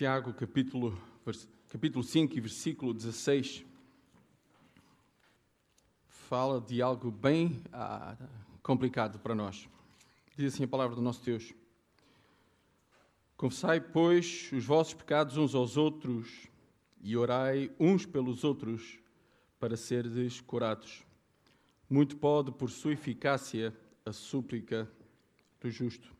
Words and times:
Tiago, 0.00 0.32
capítulo, 0.32 0.98
capítulo 1.68 2.02
5 2.02 2.34
e 2.34 2.40
versículo 2.40 2.94
16, 2.94 3.66
fala 6.06 6.58
de 6.58 6.80
algo 6.80 7.10
bem 7.10 7.62
ah, 7.70 8.16
complicado 8.62 9.18
para 9.18 9.34
nós. 9.34 9.68
Diz 10.34 10.54
assim 10.54 10.64
a 10.64 10.68
palavra 10.68 10.96
do 10.96 11.02
nosso 11.02 11.22
Deus: 11.22 11.52
Confessai, 13.36 13.78
pois, 13.78 14.50
os 14.54 14.64
vossos 14.64 14.94
pecados 14.94 15.36
uns 15.36 15.54
aos 15.54 15.76
outros 15.76 16.48
e 17.02 17.14
orai 17.14 17.70
uns 17.78 18.06
pelos 18.06 18.42
outros 18.42 18.98
para 19.58 19.76
seres 19.76 20.40
curados. 20.40 21.04
Muito 21.90 22.16
pode, 22.16 22.50
por 22.52 22.70
sua 22.70 22.94
eficácia, 22.94 23.76
a 24.06 24.14
súplica 24.14 24.90
do 25.60 25.70
justo. 25.70 26.19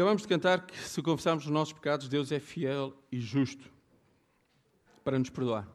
Acabamos 0.00 0.22
de 0.22 0.28
cantar 0.28 0.66
que 0.66 0.78
se 0.78 1.02
confessarmos 1.02 1.44
os 1.44 1.50
nossos 1.50 1.74
pecados, 1.74 2.08
Deus 2.08 2.32
é 2.32 2.40
fiel 2.40 2.96
e 3.12 3.20
justo 3.20 3.70
para 5.04 5.18
nos 5.18 5.28
perdoar. 5.28 5.68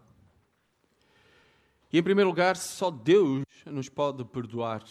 E 1.93 1.99
em 1.99 2.01
primeiro 2.01 2.31
lugar, 2.31 2.57
só 2.57 2.89
Deus 2.89 3.43
nos 3.67 3.87
pode 3.87 4.25
perdoar 4.25 4.83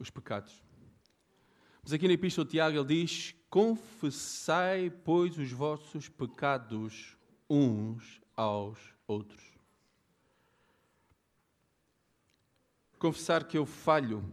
os 0.00 0.08
pecados. 0.08 0.64
Mas 1.82 1.92
aqui 1.92 2.08
na 2.08 2.14
Epístola 2.14 2.46
de 2.46 2.52
Tiago 2.52 2.78
ele 2.78 3.04
diz: 3.04 3.34
Confessai, 3.50 4.88
pois, 4.88 5.36
os 5.36 5.52
vossos 5.52 6.08
pecados 6.08 7.14
uns 7.46 8.22
aos 8.34 8.78
outros. 9.06 9.44
Confessar 12.98 13.44
que 13.44 13.58
eu 13.58 13.66
falho 13.66 14.24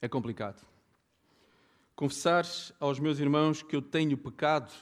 é 0.00 0.08
complicado. 0.08 0.71
Confessar 1.94 2.44
aos 2.80 2.98
meus 2.98 3.18
irmãos 3.18 3.62
que 3.62 3.76
eu 3.76 3.82
tenho 3.82 4.16
pecado 4.16 4.72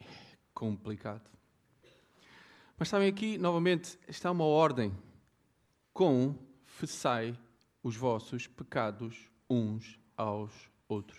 é 0.00 0.06
complicado. 0.52 1.30
Mas 2.76 2.88
sabem 2.88 3.08
aqui, 3.08 3.38
novamente, 3.38 3.98
está 4.08 4.30
uma 4.30 4.44
ordem. 4.44 4.92
Confessai 5.92 7.38
os 7.82 7.96
vossos 7.96 8.46
pecados 8.46 9.30
uns 9.48 9.98
aos 10.16 10.50
outros. 10.88 11.18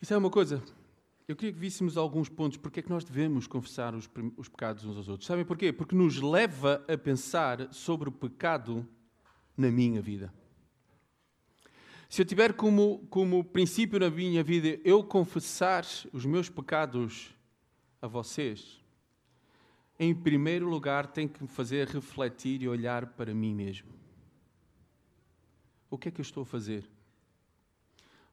Isso 0.00 0.12
é 0.12 0.16
uma 0.16 0.30
coisa. 0.30 0.62
Eu 1.28 1.34
queria 1.34 1.52
que 1.52 1.58
víssemos 1.58 1.96
alguns 1.96 2.28
pontos 2.28 2.56
porque 2.56 2.80
é 2.80 2.82
que 2.82 2.90
nós 2.90 3.04
devemos 3.04 3.46
confessar 3.46 3.94
os, 3.94 4.08
os 4.36 4.48
pecados 4.48 4.84
uns 4.84 4.96
aos 4.96 5.08
outros. 5.08 5.26
Sabem 5.26 5.44
porquê? 5.44 5.72
Porque 5.72 5.94
nos 5.94 6.20
leva 6.20 6.84
a 6.88 6.96
pensar 6.96 7.72
sobre 7.72 8.08
o 8.08 8.12
pecado 8.12 8.86
na 9.56 9.70
minha 9.70 10.00
vida. 10.00 10.32
Se 12.08 12.22
eu 12.22 12.26
tiver 12.26 12.52
como, 12.54 13.06
como 13.10 13.44
princípio 13.44 13.98
na 13.98 14.08
minha 14.08 14.42
vida 14.42 14.80
eu 14.84 15.02
confessar 15.02 15.84
os 16.12 16.24
meus 16.24 16.48
pecados 16.48 17.34
a 18.00 18.06
vocês, 18.06 18.80
em 19.98 20.14
primeiro 20.14 20.68
lugar 20.68 21.06
tem 21.06 21.26
que 21.26 21.42
me 21.42 21.48
fazer 21.48 21.88
refletir 21.88 22.62
e 22.62 22.68
olhar 22.68 23.06
para 23.06 23.34
mim 23.34 23.54
mesmo. 23.54 23.88
O 25.90 25.98
que 25.98 26.08
é 26.08 26.10
que 26.10 26.20
eu 26.20 26.24
estou 26.24 26.42
a 26.42 26.46
fazer? 26.46 26.88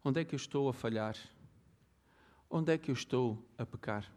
Onde 0.04 0.20
é 0.20 0.26
que 0.26 0.36
eu 0.36 0.38
estou 0.38 0.70
a 0.70 0.74
falhar? 0.74 1.16
Onde 2.50 2.74
é 2.74 2.78
que 2.78 2.92
eu 2.92 2.94
estou 2.94 3.44
a 3.58 3.66
pecar? 3.66 4.12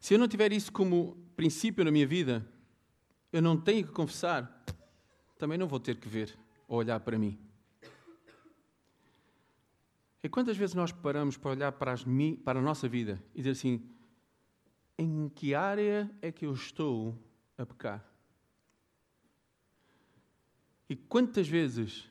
Se 0.00 0.14
eu 0.14 0.18
não 0.18 0.28
tiver 0.28 0.52
isso 0.52 0.72
como 0.72 1.16
princípio 1.36 1.84
na 1.84 1.90
minha 1.90 2.06
vida, 2.06 2.46
eu 3.30 3.42
não 3.42 3.60
tenho 3.60 3.86
que 3.86 3.92
confessar, 3.92 4.64
também 5.36 5.58
não 5.58 5.68
vou 5.68 5.78
ter 5.78 5.96
que 5.96 6.08
ver 6.08 6.38
ou 6.66 6.78
olhar 6.78 7.00
para 7.00 7.18
mim. 7.18 7.38
E 10.22 10.28
quantas 10.28 10.56
vezes 10.56 10.74
nós 10.74 10.92
paramos 10.92 11.36
para 11.36 11.50
olhar 11.52 11.72
para, 11.72 11.92
as, 11.92 12.04
para 12.44 12.58
a 12.58 12.62
nossa 12.62 12.88
vida 12.88 13.22
e 13.34 13.38
dizer 13.38 13.50
assim: 13.50 13.82
em 14.98 15.30
que 15.30 15.54
área 15.54 16.10
é 16.20 16.30
que 16.30 16.44
eu 16.44 16.52
estou 16.52 17.16
a 17.56 17.64
pecar? 17.64 18.06
E 20.88 20.94
quantas 20.94 21.48
vezes 21.48 22.06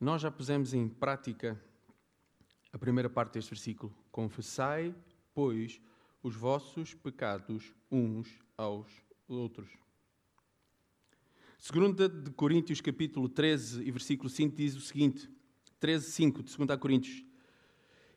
nós 0.00 0.22
já 0.22 0.30
pusemos 0.30 0.72
em 0.72 0.88
prática 0.88 1.60
a 2.72 2.78
primeira 2.78 3.10
parte 3.10 3.34
deste 3.34 3.50
versículo? 3.50 3.94
Confessai, 4.10 4.94
pois, 5.34 5.80
os 6.22 6.34
vossos 6.34 6.94
pecados 6.94 7.74
uns 7.90 8.40
aos 8.56 8.90
outros. 9.28 9.68
Segunda 11.58 12.08
de 12.08 12.30
Coríntios, 12.30 12.80
capítulo 12.80 13.28
13 13.28 13.82
e 13.82 13.90
versículo 13.90 14.30
5 14.30 14.56
diz 14.56 14.74
o 14.74 14.80
seguinte: 14.80 15.28
13, 15.80 16.12
5 16.12 16.42
de 16.42 16.56
2 16.56 16.80
Coríntios. 16.80 17.25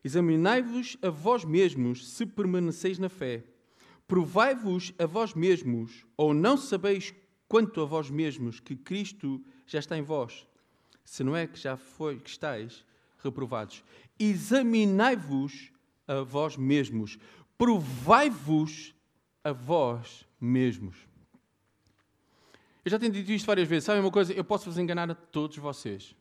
Examinai-vos 0.02 0.96
a 1.02 1.10
vós 1.10 1.44
mesmos 1.44 2.08
se 2.08 2.24
permaneceis 2.24 2.98
na 2.98 3.08
fé. 3.08 3.44
Provai-vos 4.08 4.92
a 4.98 5.06
vós 5.06 5.34
mesmos, 5.34 6.04
ou 6.16 6.34
não 6.34 6.56
sabeis 6.56 7.14
quanto 7.46 7.80
a 7.80 7.84
vós 7.84 8.10
mesmos 8.10 8.60
que 8.60 8.74
Cristo 8.74 9.42
já 9.66 9.78
está 9.78 9.96
em 9.96 10.02
vós, 10.02 10.46
se 11.04 11.22
não 11.22 11.36
é 11.36 11.46
que 11.46 11.58
já 11.58 11.76
foi 11.76 12.18
que 12.18 12.30
estáis 12.30 12.84
reprovados. 13.22 13.84
Examinai-vos 14.18 15.70
a 16.08 16.22
vós 16.22 16.56
mesmos, 16.56 17.18
provai-vos 17.56 18.94
a 19.44 19.52
vós 19.52 20.26
mesmos. 20.40 20.96
Eu 22.84 22.90
já 22.90 22.98
tenho 22.98 23.12
dito 23.12 23.30
isto 23.30 23.46
várias 23.46 23.68
vezes. 23.68 23.84
Sabem 23.84 24.00
uma 24.00 24.10
coisa? 24.10 24.32
Eu 24.32 24.44
posso 24.44 24.64
vos 24.64 24.78
enganar 24.78 25.10
a 25.10 25.14
todos 25.14 25.56
vocês. 25.58 26.14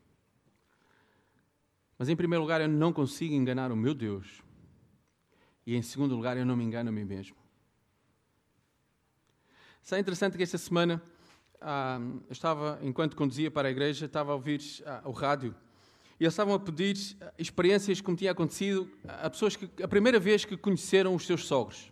Mas 1.99 2.07
em 2.07 2.15
primeiro 2.15 2.41
lugar, 2.41 2.61
eu 2.61 2.69
não 2.69 2.93
consigo 2.93 3.33
enganar 3.33 3.73
o 3.73 3.75
meu 3.75 3.93
Deus. 3.93 4.41
E 5.67 5.75
em 5.75 5.81
segundo 5.81 6.15
lugar, 6.15 6.37
eu 6.37 6.45
não 6.45 6.55
me 6.55 6.63
engano 6.63 6.87
a 6.87 6.93
mim 6.93 7.03
mesmo. 7.03 7.35
Isso 9.83 9.93
é 9.93 9.99
interessante 9.99 10.37
que 10.37 10.43
esta 10.43 10.57
semana, 10.57 11.03
ah, 11.59 11.99
eu 12.25 12.31
estava, 12.31 12.79
enquanto 12.81 13.17
conduzia 13.17 13.51
para 13.51 13.67
a 13.67 13.71
igreja, 13.71 14.05
estava 14.05 14.31
a 14.31 14.35
ouvir 14.35 14.61
ah, 14.85 15.01
o 15.03 15.11
rádio. 15.11 15.53
E 16.17 16.23
eles 16.23 16.33
estavam 16.33 16.53
a 16.53 16.59
pedir 16.59 16.95
ah, 17.19 17.33
experiências 17.37 17.99
como 17.99 18.15
tinha 18.15 18.31
acontecido 18.31 18.89
a 19.05 19.29
pessoas 19.29 19.57
que, 19.57 19.69
a 19.83 19.87
primeira 19.87 20.21
vez 20.21 20.45
que 20.45 20.55
conheceram 20.55 21.13
os 21.13 21.25
seus 21.25 21.45
sogros. 21.45 21.91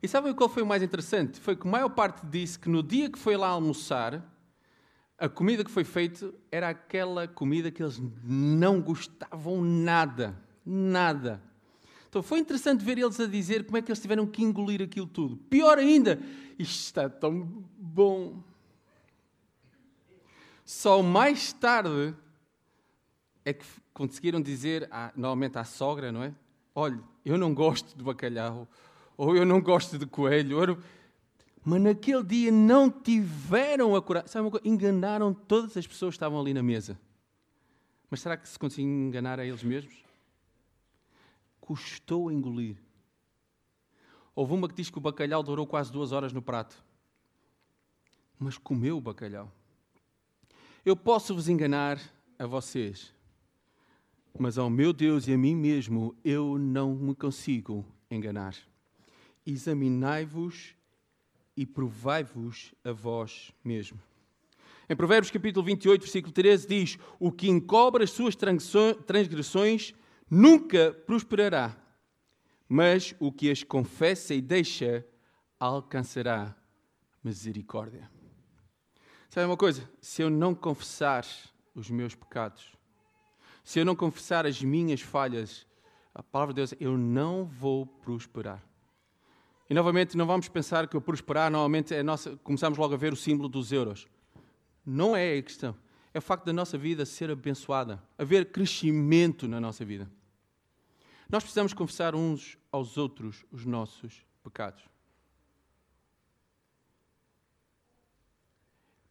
E 0.00 0.06
sabem 0.06 0.32
qual 0.32 0.48
foi 0.48 0.62
o 0.62 0.66
mais 0.66 0.84
interessante? 0.84 1.40
Foi 1.40 1.56
que 1.56 1.66
a 1.66 1.70
maior 1.70 1.88
parte 1.88 2.24
disse 2.24 2.56
que 2.56 2.68
no 2.68 2.84
dia 2.84 3.10
que 3.10 3.18
foi 3.18 3.36
lá 3.36 3.48
almoçar, 3.48 4.22
a 5.18 5.28
comida 5.28 5.64
que 5.64 5.70
foi 5.70 5.84
feita 5.84 6.32
era 6.50 6.68
aquela 6.68 7.26
comida 7.26 7.70
que 7.70 7.82
eles 7.82 8.00
não 8.22 8.80
gostavam 8.80 9.62
nada. 9.62 10.36
Nada. 10.64 11.42
Então 12.08 12.22
foi 12.22 12.38
interessante 12.38 12.84
ver 12.84 12.98
eles 12.98 13.18
a 13.20 13.26
dizer 13.26 13.64
como 13.64 13.76
é 13.76 13.82
que 13.82 13.90
eles 13.90 14.00
tiveram 14.00 14.26
que 14.26 14.42
engolir 14.42 14.82
aquilo 14.82 15.06
tudo. 15.06 15.36
Pior 15.36 15.78
ainda, 15.78 16.20
isto 16.58 16.80
está 16.80 17.08
tão 17.08 17.64
bom. 17.78 18.42
Só 20.64 21.02
mais 21.02 21.52
tarde 21.52 22.14
é 23.44 23.52
que 23.52 23.64
conseguiram 23.94 24.40
dizer, 24.40 24.88
ah, 24.90 25.12
normalmente 25.14 25.56
à 25.56 25.64
sogra, 25.64 26.10
não 26.10 26.22
é? 26.22 26.34
Olha, 26.74 27.00
eu 27.24 27.38
não 27.38 27.54
gosto 27.54 27.96
de 27.96 28.02
bacalhau, 28.02 28.68
ou 29.16 29.36
eu 29.36 29.46
não 29.46 29.60
gosto 29.60 29.96
de 29.96 30.04
coelho, 30.04 30.58
ou 30.58 30.78
mas 31.68 31.82
naquele 31.82 32.22
dia 32.22 32.52
não 32.52 32.88
tiveram 32.88 33.96
a 33.96 34.00
coragem. 34.00 34.28
Sabe 34.28 34.44
uma 34.44 34.52
coisa? 34.52 34.68
Enganaram 34.68 35.34
todas 35.34 35.76
as 35.76 35.84
pessoas 35.84 36.12
que 36.12 36.16
estavam 36.16 36.40
ali 36.40 36.54
na 36.54 36.62
mesa. 36.62 36.96
Mas 38.08 38.20
será 38.20 38.36
que 38.36 38.48
se 38.48 38.56
conseguiam 38.56 38.88
enganar 38.88 39.40
a 39.40 39.44
eles 39.44 39.64
mesmos? 39.64 39.92
Custou 41.60 42.30
engolir. 42.30 42.76
Houve 44.32 44.54
uma 44.54 44.68
que 44.68 44.76
diz 44.76 44.90
que 44.90 44.98
o 44.98 45.00
bacalhau 45.00 45.42
durou 45.42 45.66
quase 45.66 45.90
duas 45.90 46.12
horas 46.12 46.32
no 46.32 46.40
prato. 46.40 46.80
Mas 48.38 48.56
comeu 48.56 48.98
o 48.98 49.00
bacalhau. 49.00 49.50
Eu 50.84 50.94
posso 50.94 51.34
vos 51.34 51.48
enganar 51.48 52.00
a 52.38 52.46
vocês, 52.46 53.12
mas 54.38 54.56
ao 54.56 54.70
meu 54.70 54.92
Deus 54.92 55.26
e 55.26 55.32
a 55.32 55.36
mim 55.36 55.56
mesmo 55.56 56.14
eu 56.24 56.58
não 56.58 56.94
me 56.94 57.12
consigo 57.12 57.84
enganar. 58.08 58.54
Examinai-vos 59.44 60.75
e 61.56 61.64
provai-vos 61.64 62.74
a 62.84 62.92
vós 62.92 63.52
mesmo. 63.64 63.98
Em 64.88 64.94
Provérbios 64.94 65.30
capítulo 65.30 65.64
28, 65.64 66.02
versículo 66.02 66.32
13 66.32 66.68
diz: 66.68 66.98
O 67.18 67.32
que 67.32 67.48
encobre 67.48 68.04
as 68.04 68.10
suas 68.10 68.36
transgressões 68.36 69.94
nunca 70.30 70.92
prosperará, 71.06 71.76
mas 72.68 73.14
o 73.18 73.32
que 73.32 73.50
as 73.50 73.62
confessa 73.62 74.34
e 74.34 74.40
deixa 74.40 75.04
alcançará 75.58 76.54
misericórdia. 77.22 78.08
Sabe 79.28 79.46
uma 79.46 79.56
coisa? 79.56 79.88
Se 80.00 80.22
eu 80.22 80.30
não 80.30 80.54
confessar 80.54 81.26
os 81.74 81.90
meus 81.90 82.14
pecados, 82.14 82.72
se 83.64 83.80
eu 83.80 83.84
não 83.84 83.96
confessar 83.96 84.46
as 84.46 84.62
minhas 84.62 85.00
falhas, 85.00 85.66
a 86.14 86.22
palavra 86.22 86.54
de 86.54 86.60
Deus, 86.60 86.74
eu 86.78 86.96
não 86.96 87.44
vou 87.44 87.84
prosperar. 87.84 88.62
E 89.68 89.74
novamente, 89.74 90.16
não 90.16 90.26
vamos 90.26 90.48
pensar 90.48 90.86
que 90.86 90.96
o 90.96 91.00
prosperar, 91.00 91.50
normalmente, 91.50 91.94
é 91.94 92.02
nossa, 92.02 92.36
começamos 92.38 92.78
logo 92.78 92.94
a 92.94 92.96
ver 92.96 93.12
o 93.12 93.16
símbolo 93.16 93.48
dos 93.48 93.72
euros. 93.72 94.06
Não 94.84 95.16
é 95.16 95.36
a 95.36 95.42
questão. 95.42 95.76
É 96.14 96.18
o 96.18 96.22
facto 96.22 96.44
da 96.44 96.52
nossa 96.52 96.78
vida 96.78 97.04
ser 97.04 97.30
abençoada, 97.30 98.02
haver 98.16 98.52
crescimento 98.52 99.48
na 99.48 99.60
nossa 99.60 99.84
vida. 99.84 100.10
Nós 101.28 101.42
precisamos 101.42 101.74
confessar 101.74 102.14
uns 102.14 102.56
aos 102.70 102.96
outros 102.96 103.44
os 103.50 103.66
nossos 103.66 104.24
pecados. 104.42 104.84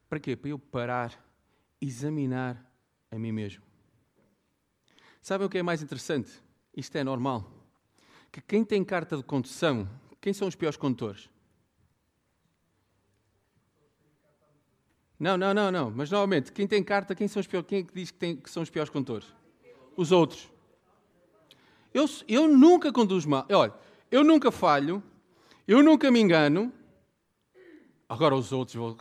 Para 0.08 0.19
quê? 0.19 0.36
Para 0.36 0.50
eu 0.50 0.58
parar, 0.58 1.25
examinar 1.81 2.66
a 3.12 3.19
mim 3.19 3.34
mesmo. 3.34 3.63
Sabem 5.22 5.46
o 5.46 5.50
que 5.50 5.58
é 5.58 5.63
mais 5.63 5.81
interessante? 5.81 6.31
Isto 6.75 6.98
é 6.98 7.04
normal. 7.04 7.51
Que 8.31 8.40
quem 8.40 8.63
tem 8.63 8.84
carta 8.84 9.18
de 9.18 9.24
condução, 9.24 9.90
quem 10.25 10.33
são 10.33 10.48
os 10.48 10.56
piores 10.56 10.75
condutores? 10.75 11.30
Não, 15.19 15.38
não, 15.38 15.54
não, 15.54 15.72
não. 15.72 15.92
Mas 15.92 16.10
normalmente, 16.10 16.51
quem 16.51 16.66
tem 16.66 16.83
carta, 16.83 17.13
quem, 17.13 17.27
são 17.27 17.39
os 17.39 17.45
piores, 17.45 17.68
quem 17.69 17.81
é 17.81 17.83
que 17.83 17.94
diz 17.94 18.10
que, 18.10 18.18
tem, 18.18 18.36
que 18.36 18.50
são 18.50 18.63
os 18.63 18.72
piores 18.72 18.89
condutores? 18.89 19.27
Os 19.95 20.12
outros. 20.12 20.51
Eu, 21.94 22.10
eu 22.27 22.48
nunca 22.48 22.92
conduzo 22.92 23.30
mal. 23.30 23.45
Olha, 23.51 23.72
eu 24.10 24.24
nunca 24.24 24.51
falho, 24.51 25.04
eu 25.68 25.83
nunca 25.83 26.10
me 26.10 26.19
engano. 26.19 26.74
Agora 28.10 28.33
os 28.33 28.51
outros. 28.51 28.98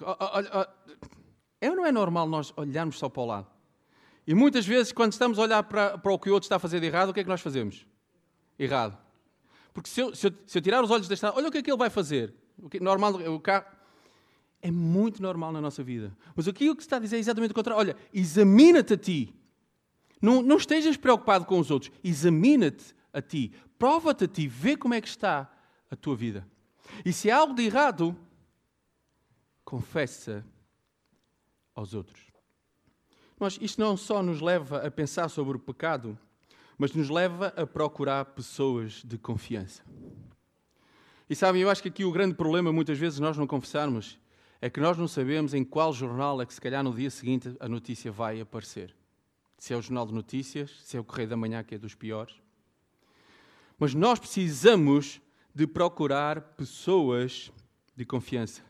É 1.59 1.71
ou 1.71 1.77
não 1.77 1.87
é 1.87 1.91
normal 1.91 2.29
nós 2.29 2.53
olharmos 2.55 2.99
só 2.99 3.09
para 3.09 3.23
o 3.23 3.25
lado? 3.25 3.47
E 4.27 4.35
muitas 4.35 4.67
vezes, 4.67 4.93
quando 4.93 5.13
estamos 5.13 5.39
a 5.39 5.43
olhar 5.43 5.63
para, 5.63 5.97
para 5.97 6.13
o 6.13 6.19
que 6.19 6.29
o 6.29 6.35
outro 6.35 6.45
está 6.45 6.57
a 6.57 6.59
fazer 6.59 6.81
de 6.81 6.87
errado, 6.87 7.09
o 7.09 7.15
que 7.15 7.21
é 7.21 7.23
que 7.23 7.31
nós 7.31 7.41
fazemos? 7.41 7.87
Errado. 8.59 9.04
Porque 9.75 9.91
se 9.91 10.01
eu, 10.01 10.15
se 10.15 10.29
eu, 10.29 10.35
se 10.47 10.57
eu 10.57 10.63
tirar 10.63 10.83
os 10.83 10.91
olhos 10.91 11.09
desta, 11.09 11.35
olha 11.35 11.49
o 11.49 11.51
que 11.53 11.59
é 11.59 11.63
que 11.63 11.71
ele 11.71 11.77
vai 11.77 11.91
fazer. 11.91 12.33
O 12.57 12.71
que, 12.71 12.79
normal, 12.79 13.15
o 13.15 13.41
carro 13.41 13.67
é 14.63 14.71
muito 14.71 15.21
normal 15.21 15.53
na 15.53 15.61
nossa 15.61 15.83
vida. 15.83 16.17
Mas 16.35 16.47
aqui 16.47 16.71
o 16.71 16.77
que 16.77 16.83
se 16.83 16.87
está 16.87 16.97
a 16.97 17.01
dizer 17.01 17.17
é 17.17 17.19
exatamente 17.19 17.51
o 17.51 17.55
contrário. 17.55 17.81
Olha, 17.81 17.97
examina-te 18.13 18.95
a 18.95 18.97
ti. 18.97 19.35
Não, 20.23 20.41
não 20.41 20.57
estejas 20.57 20.97
preocupado 20.97 21.45
com 21.45 21.59
os 21.59 21.73
outros. 21.73 21.91
Examina-te 22.03 22.95
a 23.13 23.21
ti. 23.21 23.53
Prova-te 23.77 24.25
a 24.25 24.29
ti. 24.29 24.47
Vê 24.47 24.77
como 24.77 24.95
é 24.95 25.01
que 25.01 25.09
está 25.09 25.53
a 25.91 25.97
tua 25.97 26.15
vida. 26.15 26.47
E 27.05 27.13
se 27.13 27.31
há 27.31 27.37
algo 27.37 27.53
de 27.53 27.65
errado, 27.65 28.17
confessa 29.65 30.47
aos 31.75 31.95
outros. 31.95 32.23
Mas 33.39 33.59
isto 33.61 33.81
não 33.81 33.97
só 33.97 34.23
nos 34.23 34.41
leva 34.41 34.87
a 34.87 34.91
pensar 34.91 35.29
sobre 35.29 35.57
o 35.57 35.61
pecado, 35.61 36.17
mas 36.79 36.93
nos 36.93 37.09
leva 37.09 37.49
a 37.57 37.67
procurar 37.67 38.25
pessoas 38.27 39.03
de 39.05 39.19
confiança. 39.19 39.83
E 41.29 41.35
sabem, 41.35 41.63
eu 41.63 41.71
acho 41.71 41.83
que 41.83 41.89
aqui 41.89 42.05
o 42.05 42.13
grande 42.13 42.35
problema, 42.35 42.73
muitas 42.73 42.99
vezes, 42.99 43.19
nós 43.19 43.37
não 43.37 43.47
confessarmos, 43.47 44.19
é 44.61 44.69
que 44.69 44.81
nós 44.81 44.97
não 44.97 45.09
sabemos 45.09 45.55
em 45.55 45.65
qual 45.65 45.93
jornal 45.93 46.41
é 46.41 46.47
que, 46.47 46.55
se 46.55 46.61
calhar, 46.61 46.83
no 46.83 46.95
dia 46.95 47.11
seguinte 47.11 47.55
a 47.61 47.69
notícia 47.69 48.11
vai 48.11 48.41
aparecer. 48.41 48.95
Se 49.59 49.73
é 49.73 49.77
o 49.77 49.83
Jornal 49.83 50.07
de 50.07 50.15
Notícias, 50.15 50.71
se 50.83 50.97
é 50.97 51.01
o 51.01 51.05
Correio 51.05 51.29
da 51.29 51.37
Manhã, 51.37 51.63
que 51.63 51.75
é 51.75 51.79
dos 51.79 51.95
piores. 51.95 52.35
Mas 53.79 53.95
nós 53.95 54.19
precisamos 54.19 55.21
de 55.55 55.67
procurar 55.67 56.41
pessoas 56.41 57.53
de 57.97 58.05
confiança. 58.05 58.63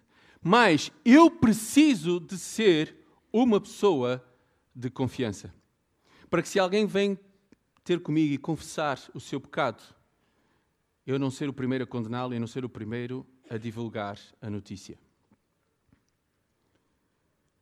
Mas 0.42 0.92
eu 1.04 1.30
preciso 1.30 2.20
de 2.20 2.36
ser 2.38 2.94
uma 3.32 3.60
pessoa 3.60 4.24
de 4.74 4.90
confiança. 4.90 5.54
Para 6.28 6.42
que 6.42 6.48
se 6.48 6.58
alguém 6.58 6.86
vem 6.86 7.18
ter 7.84 8.00
comigo 8.00 8.32
e 8.32 8.38
confessar 8.38 8.98
o 9.14 9.20
seu 9.20 9.38
pecado, 9.38 9.82
eu 11.06 11.19
não 11.19 11.31
ser 11.31 11.50
o 11.50 11.52
primeiro 11.52 11.84
a 11.84 11.86
condená-lo 11.86 12.34
e 12.34 12.38
não 12.38 12.46
ser 12.46 12.64
o 12.64 12.69
primeiro 12.69 13.26
a 13.50 13.58
divulgar 13.58 14.19
a 14.40 14.48
notícia. 14.48 14.98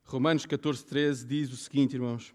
Romanos 0.05 0.47
14, 0.47 0.85
13 0.85 1.27
diz 1.27 1.53
o 1.53 1.57
seguinte, 1.57 1.95
irmãos: 1.95 2.33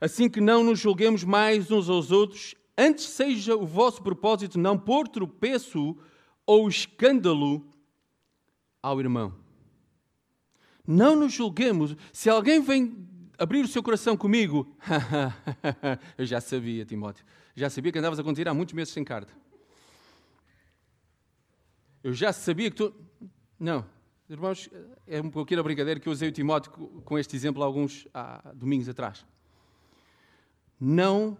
Assim 0.00 0.28
que 0.28 0.40
não 0.40 0.62
nos 0.62 0.78
julguemos 0.78 1.24
mais 1.24 1.70
uns 1.70 1.88
aos 1.88 2.12
outros, 2.12 2.54
antes 2.78 3.06
seja 3.06 3.56
o 3.56 3.66
vosso 3.66 4.00
propósito 4.02 4.58
não 4.58 4.78
pôr 4.78 5.08
tropeço 5.08 5.96
ou 6.46 6.68
escândalo 6.68 7.66
ao 8.80 9.00
irmão. 9.00 9.34
Não 10.86 11.16
nos 11.16 11.32
julguemos. 11.32 11.96
Se 12.12 12.30
alguém 12.30 12.60
vem 12.60 13.08
abrir 13.38 13.64
o 13.64 13.68
seu 13.68 13.82
coração 13.82 14.16
comigo, 14.16 14.76
eu 16.18 16.26
já 16.26 16.40
sabia, 16.40 16.84
Timóteo, 16.84 17.24
já 17.54 17.70
sabia 17.70 17.92
que 17.92 17.98
andavas 17.98 18.18
a 18.18 18.22
conduzir 18.22 18.48
há 18.48 18.54
muitos 18.54 18.74
meses 18.74 18.92
sem 18.92 19.04
carta. 19.04 19.32
Eu 22.02 22.12
já 22.12 22.32
sabia 22.32 22.70
que 22.70 22.76
tu. 22.76 22.94
Não, 23.58 23.84
Irmãos, 24.28 24.68
é 25.06 25.20
um 25.20 25.30
pouquinho 25.30 25.60
a 25.60 25.62
brincadeira 25.62 26.00
que 26.00 26.08
eu 26.08 26.12
usei 26.12 26.28
o 26.28 26.32
Timóteo 26.32 26.72
com 27.04 27.16
este 27.16 27.36
exemplo 27.36 27.62
alguns 27.62 28.08
há 28.12 28.52
domingos 28.52 28.88
atrás. 28.88 29.24
Não 30.80 31.38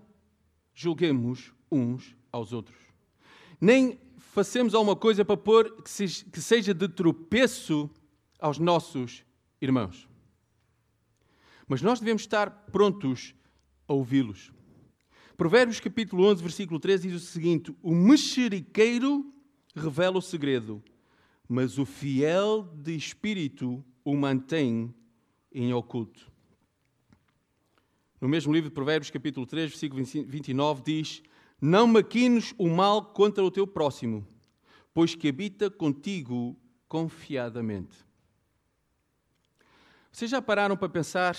julguemos 0.72 1.52
uns 1.70 2.14
aos 2.30 2.52
outros. 2.52 2.78
Nem 3.60 3.98
façamos 4.18 4.72
alguma 4.72 4.94
coisa 4.94 5.24
para 5.24 5.36
pôr 5.36 5.82
que 5.82 6.40
seja 6.40 6.72
de 6.72 6.88
tropeço 6.88 7.90
aos 8.38 8.56
nossos 8.56 9.24
irmãos. 9.60 10.08
Mas 11.66 11.82
nós 11.82 12.00
devemos 12.00 12.22
estar 12.22 12.50
prontos 12.70 13.34
a 13.88 13.92
ouvi-los. 13.92 14.52
Provérbios 15.36 15.80
capítulo 15.80 16.24
11, 16.24 16.42
versículo 16.42 16.80
13 16.80 17.08
diz 17.08 17.22
o 17.22 17.26
seguinte: 17.26 17.74
O 17.82 17.94
mexeriqueiro 17.94 19.32
revela 19.74 20.18
o 20.18 20.22
segredo 20.22 20.82
mas 21.48 21.78
o 21.78 21.86
fiel 21.86 22.68
de 22.74 22.94
espírito 22.96 23.84
o 24.04 24.16
mantém 24.16 24.94
em 25.52 25.72
oculto. 25.72 26.30
No 28.20 28.28
mesmo 28.28 28.52
livro 28.52 28.70
de 28.70 28.74
Provérbios, 28.74 29.10
capítulo 29.10 29.46
3, 29.46 29.70
versículo 29.70 30.02
29, 30.04 30.82
diz: 30.82 31.22
Não 31.60 31.86
maquines 31.86 32.54
o 32.58 32.68
mal 32.68 33.12
contra 33.12 33.44
o 33.44 33.50
teu 33.50 33.66
próximo, 33.66 34.26
pois 34.92 35.14
que 35.14 35.28
habita 35.28 35.70
contigo 35.70 36.56
confiadamente. 36.88 38.05
Vocês 40.16 40.30
já 40.30 40.40
pararam 40.40 40.78
para 40.78 40.88
pensar 40.88 41.36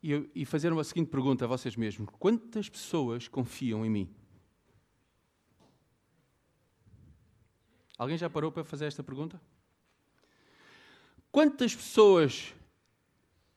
e 0.00 0.44
fazer 0.44 0.72
uma 0.72 0.84
seguinte 0.84 1.08
pergunta 1.08 1.44
a 1.44 1.48
vocês 1.48 1.74
mesmos: 1.74 2.08
Quantas 2.20 2.68
pessoas 2.68 3.26
confiam 3.26 3.84
em 3.84 3.90
mim? 3.90 4.14
Alguém 7.98 8.16
já 8.16 8.30
parou 8.30 8.52
para 8.52 8.62
fazer 8.62 8.86
esta 8.86 9.02
pergunta? 9.02 9.40
Quantas 11.32 11.74
pessoas 11.74 12.54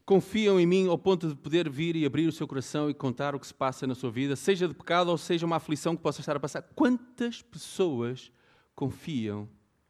confiam 0.03 0.59
em 0.59 0.65
mim 0.65 0.87
ao 0.87 0.97
ponto 0.97 1.27
de 1.27 1.35
poder 1.35 1.69
vir 1.69 1.95
e 1.95 2.03
abrir 2.03 2.25
o 2.25 2.31
seu 2.31 2.47
coração 2.47 2.89
e 2.89 2.93
contar 2.95 3.35
o 3.35 3.39
que 3.39 3.45
se 3.45 3.53
passa 3.53 3.85
na 3.85 3.93
sua 3.93 4.09
vida, 4.09 4.35
seja 4.35 4.67
de 4.67 4.73
pecado 4.73 5.11
ou 5.11 5.17
seja 5.19 5.45
uma 5.45 5.57
aflição 5.57 5.95
que 5.95 6.01
possa 6.01 6.21
estar 6.21 6.35
a 6.35 6.39
passar? 6.39 6.63
Quantas 6.73 7.43
pessoas 7.43 8.31
confiam 8.73 9.47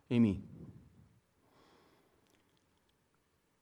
em 0.10 0.20
mim? 0.20 0.59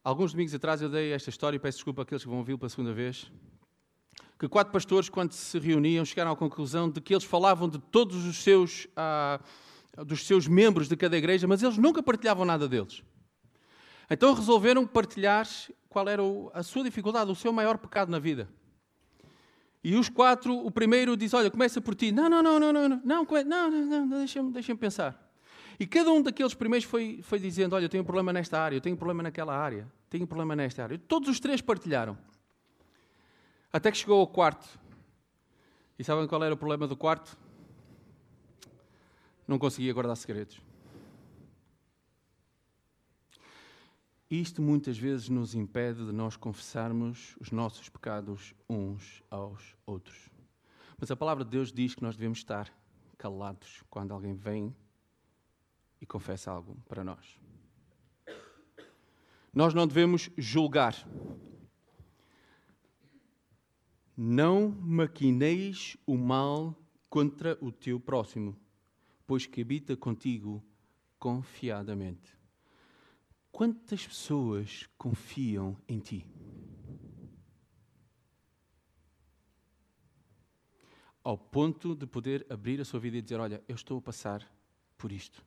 Alguns 0.08 0.32
domingos 0.32 0.54
atrás 0.54 0.82
eu 0.82 0.88
dei 0.88 1.12
esta 1.12 1.30
história 1.30 1.58
e 1.58 1.60
peço 1.60 1.80
desculpa 1.80 2.04
àqueles 2.04 2.24
que 2.24 2.30
vão 2.30 2.38
ouvir 2.38 2.58
pela 2.58 2.70
segunda 2.70 2.94
vez. 2.94 3.30
Que 4.40 4.48
quatro 4.48 4.72
pastores, 4.72 5.10
quando 5.10 5.34
se 5.34 5.60
reuniam, 5.60 6.06
chegaram 6.06 6.32
à 6.32 6.36
conclusão 6.38 6.90
de 6.90 7.02
que 7.02 7.14
eles 7.14 7.26
falavam 7.26 7.68
de 7.68 7.78
todos 7.78 8.24
os 8.26 8.38
seus. 8.38 8.88
Ah, 8.96 9.38
dos 10.06 10.26
seus 10.26 10.48
membros 10.48 10.88
de 10.88 10.96
cada 10.96 11.18
igreja, 11.18 11.46
mas 11.46 11.62
eles 11.62 11.78
nunca 11.78 12.02
partilhavam 12.02 12.46
nada 12.46 12.70
deles. 12.70 13.04
Então 14.10 14.34
resolveram 14.34 14.88
partilhar 14.88 15.46
qual 15.90 16.08
era 16.08 16.22
a 16.54 16.64
sua 16.64 16.86
dificuldade, 16.86 17.30
o 17.30 17.36
seu 17.36 17.52
maior 17.52 17.78
pecado 17.78 18.10
na 18.10 18.18
vida. 18.18 18.48
E 19.84 19.94
os 19.96 20.08
quatro, 20.08 20.58
o 20.58 20.72
primeiro 20.72 21.18
diz: 21.18 21.34
Olha, 21.34 21.52
começa 21.52 21.82
por 21.82 21.94
ti. 21.94 22.14
Não, 22.14 22.30
não, 22.30 22.42
não, 22.42 22.58
não, 22.58 22.72
não, 22.72 22.88
não, 22.88 23.00
não, 23.04 23.26
não, 23.26 23.72
não, 23.72 24.06
não 24.06 24.18
deixa-me 24.20 24.54
deixa 24.54 24.74
pensar. 24.74 25.27
E 25.80 25.86
cada 25.86 26.12
um 26.12 26.22
daqueles 26.22 26.54
primeiros 26.54 26.88
foi, 26.88 27.22
foi 27.22 27.40
dizendo: 27.40 27.76
Olha, 27.76 27.86
eu 27.86 27.90
tenho 27.90 28.04
um 28.04 28.06
problema 28.06 28.34
nesta 28.34 28.60
área, 28.60 28.76
eu 28.76 28.82
tenho 28.82 28.96
um 28.96 28.98
problema 28.98 29.24
naquela 29.24 29.56
área, 29.56 29.88
tenho 30.10 30.24
um 30.24 30.28
problema 30.28 30.56
nesta 30.56 30.84
área. 30.84 30.98
Todos 30.98 31.30
os 31.30 31.40
três 31.40 31.62
partilharam. 31.62 32.18
Até 33.72 33.92
que 33.92 33.98
chegou 33.98 34.20
ao 34.20 34.28
quarto. 34.28 34.68
E 36.00 36.04
sabem 36.04 36.28
qual 36.28 36.44
era 36.44 36.54
o 36.54 36.58
problema 36.58 36.88
do 36.88 36.96
quarto? 36.96 37.38
não 39.48 39.58
conseguia 39.58 39.94
guardar 39.94 40.18
segredos. 40.18 40.60
Isto 44.30 44.62
muitas 44.62 44.98
vezes 44.98 45.30
nos 45.30 45.56
impede 45.56 46.06
de 46.06 46.12
nós 46.12 46.36
confessarmos 46.36 47.38
os 47.40 47.50
nossos 47.50 47.88
pecados 47.88 48.54
uns 48.70 49.24
aos 49.32 49.78
outros. 49.86 50.30
Mas 50.98 51.10
a 51.10 51.16
palavra 51.16 51.46
de 51.46 51.52
Deus 51.52 51.72
diz 51.72 51.96
que 51.96 52.04
nós 52.04 52.18
devemos 52.18 52.40
estar 52.40 52.70
calados 53.18 53.84
quando 53.90 54.12
alguém 54.12 54.36
vem 54.36 54.76
e 56.01 56.06
confessa 56.06 56.51
algo 56.51 56.77
para 56.88 57.04
nós. 57.04 57.39
Nós 59.54 59.74
não 59.74 59.88
devemos 59.88 60.30
julgar. 60.38 60.96
Não 64.16 64.70
maquineis 64.70 65.98
o 66.06 66.18
mal 66.18 66.75
contra 67.10 67.58
o 67.62 67.72
teu 67.72 68.00
próximo 68.00 68.58
pois 69.27 69.46
que 69.46 69.62
habita 69.62 69.96
contigo 69.98 70.63
confiadamente. 71.20 72.34
Quantas 73.51 74.08
pessoas 74.08 74.88
confiam 74.98 75.77
em 75.88 76.00
ti? 76.00 76.25
ao 81.24 81.38
ponto 81.38 81.94
de 81.94 82.08
poder 82.08 82.48
abrir 82.50 82.80
a 82.80 82.86
sua 82.86 83.01
vida 83.01 83.18
e 83.18 83.22
dizer: 83.22 83.38
Olha, 83.38 83.62
eu 83.68 83.75
estou 83.75 83.98
a 83.98 84.01
passar 84.01 84.50
por 84.98 85.12
isto. 85.12 85.44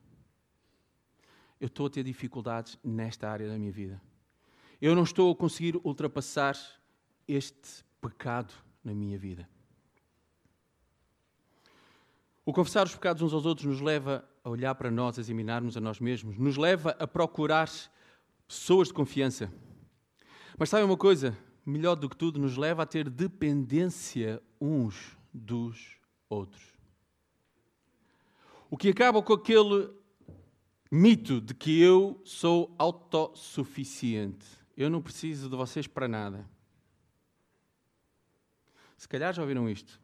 Eu 1.61 1.67
estou 1.67 1.85
a 1.85 1.89
ter 1.91 2.03
dificuldades 2.03 2.75
nesta 2.83 3.29
área 3.29 3.47
da 3.47 3.55
minha 3.55 3.71
vida. 3.71 4.01
Eu 4.81 4.95
não 4.95 5.03
estou 5.03 5.31
a 5.31 5.35
conseguir 5.35 5.79
ultrapassar 5.83 6.57
este 7.27 7.85
pecado 8.01 8.51
na 8.83 8.95
minha 8.95 9.15
vida. 9.15 9.47
O 12.43 12.51
confessar 12.51 12.87
os 12.87 12.95
pecados 12.95 13.21
uns 13.21 13.31
aos 13.31 13.45
outros 13.45 13.67
nos 13.67 13.79
leva 13.79 14.27
a 14.43 14.49
olhar 14.49 14.73
para 14.73 14.89
nós, 14.89 15.19
a 15.19 15.21
examinarmos 15.21 15.77
a 15.77 15.79
nós 15.79 15.99
mesmos, 15.99 16.35
nos 16.35 16.57
leva 16.57 16.95
a 16.97 17.05
procurar 17.05 17.69
pessoas 18.47 18.87
de 18.87 18.95
confiança. 18.95 19.53
Mas 20.57 20.67
sabe 20.67 20.83
uma 20.83 20.97
coisa? 20.97 21.37
Melhor 21.63 21.93
do 21.93 22.09
que 22.09 22.17
tudo, 22.17 22.39
nos 22.39 22.57
leva 22.57 22.81
a 22.81 22.87
ter 22.87 23.07
dependência 23.07 24.41
uns 24.59 25.15
dos 25.31 25.95
outros. 26.27 26.73
O 28.67 28.75
que 28.75 28.89
acaba 28.89 29.21
com 29.21 29.33
aquele 29.33 30.00
mito 30.91 31.39
de 31.39 31.53
que 31.53 31.81
eu 31.81 32.21
sou 32.25 32.75
autossuficiente. 32.77 34.45
Eu 34.75 34.89
não 34.89 35.01
preciso 35.01 35.49
de 35.49 35.55
vocês 35.55 35.87
para 35.87 36.07
nada. 36.07 36.45
Se 38.97 39.07
calhar 39.07 39.33
já 39.33 39.41
ouviram 39.41 39.69
isto. 39.69 40.01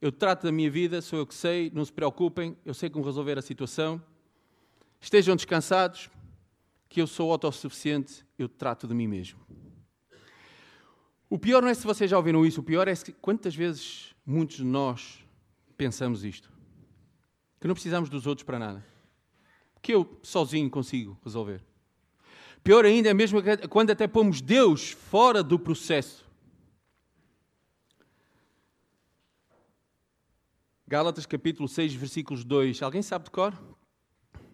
Eu 0.00 0.10
trato 0.10 0.44
da 0.44 0.52
minha 0.52 0.70
vida, 0.70 1.02
sou 1.02 1.18
eu 1.18 1.26
que 1.26 1.34
sei, 1.34 1.70
não 1.74 1.84
se 1.84 1.92
preocupem, 1.92 2.56
eu 2.64 2.72
sei 2.72 2.88
como 2.88 3.04
resolver 3.04 3.36
a 3.36 3.42
situação. 3.42 4.02
Estejam 5.00 5.36
descansados, 5.36 6.08
que 6.88 7.02
eu 7.02 7.06
sou 7.06 7.30
autossuficiente, 7.30 8.24
eu 8.38 8.48
trato 8.48 8.86
de 8.88 8.94
mim 8.94 9.06
mesmo. 9.06 9.38
O 11.28 11.38
pior 11.38 11.60
não 11.60 11.68
é 11.68 11.74
se 11.74 11.84
vocês 11.84 12.10
já 12.10 12.16
ouviram 12.16 12.46
isso, 12.46 12.60
o 12.60 12.64
pior 12.64 12.88
é 12.88 12.96
que 12.96 13.12
quantas 13.12 13.54
vezes 13.54 14.14
muitos 14.24 14.56
de 14.56 14.64
nós 14.64 15.22
pensamos 15.76 16.24
isto. 16.24 16.50
Que 17.60 17.68
não 17.68 17.74
precisamos 17.74 18.08
dos 18.08 18.26
outros 18.26 18.44
para 18.44 18.58
nada. 18.58 18.97
Que 19.80 19.92
eu 19.94 20.18
sozinho 20.22 20.68
consigo 20.70 21.18
resolver. 21.24 21.62
Pior 22.62 22.84
ainda 22.84 23.08
é 23.08 23.14
mesmo 23.14 23.40
quando 23.68 23.90
até 23.90 24.06
pomos 24.06 24.40
Deus 24.40 24.90
fora 24.90 25.42
do 25.42 25.58
processo. 25.58 26.26
Gálatas 30.86 31.26
capítulo 31.26 31.68
6, 31.68 31.94
versículos 31.94 32.44
2. 32.44 32.82
Alguém 32.82 33.02
sabe 33.02 33.26
de 33.26 33.30
cor? 33.30 33.54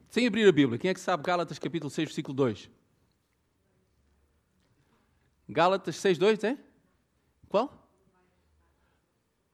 Sem 0.09 0.27
abrir 0.27 0.49
a 0.49 0.53
Bíblia, 0.53 0.79
quem 0.79 0.91
é 0.91 0.95
que 0.95 1.01
sabe 1.01 1.23
Gálatas 1.23 1.59
capítulo 1.59 1.91
6, 1.91 2.09
versículo 2.09 2.35
2? 2.37 2.71
Gálatas 5.49 5.97
6, 5.97 6.19
2, 6.19 6.45
é? 6.45 6.59
Qual? 7.49 7.89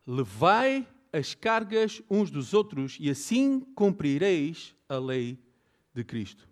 Levai 0.06 0.86
as 1.12 1.34
cargas 1.34 2.02
uns 2.10 2.30
dos 2.30 2.54
outros 2.54 2.96
e 3.00 3.10
assim 3.10 3.60
cumprireis 3.74 4.74
a 4.88 4.98
lei 4.98 5.38
de 5.94 6.04
Cristo. 6.04 6.48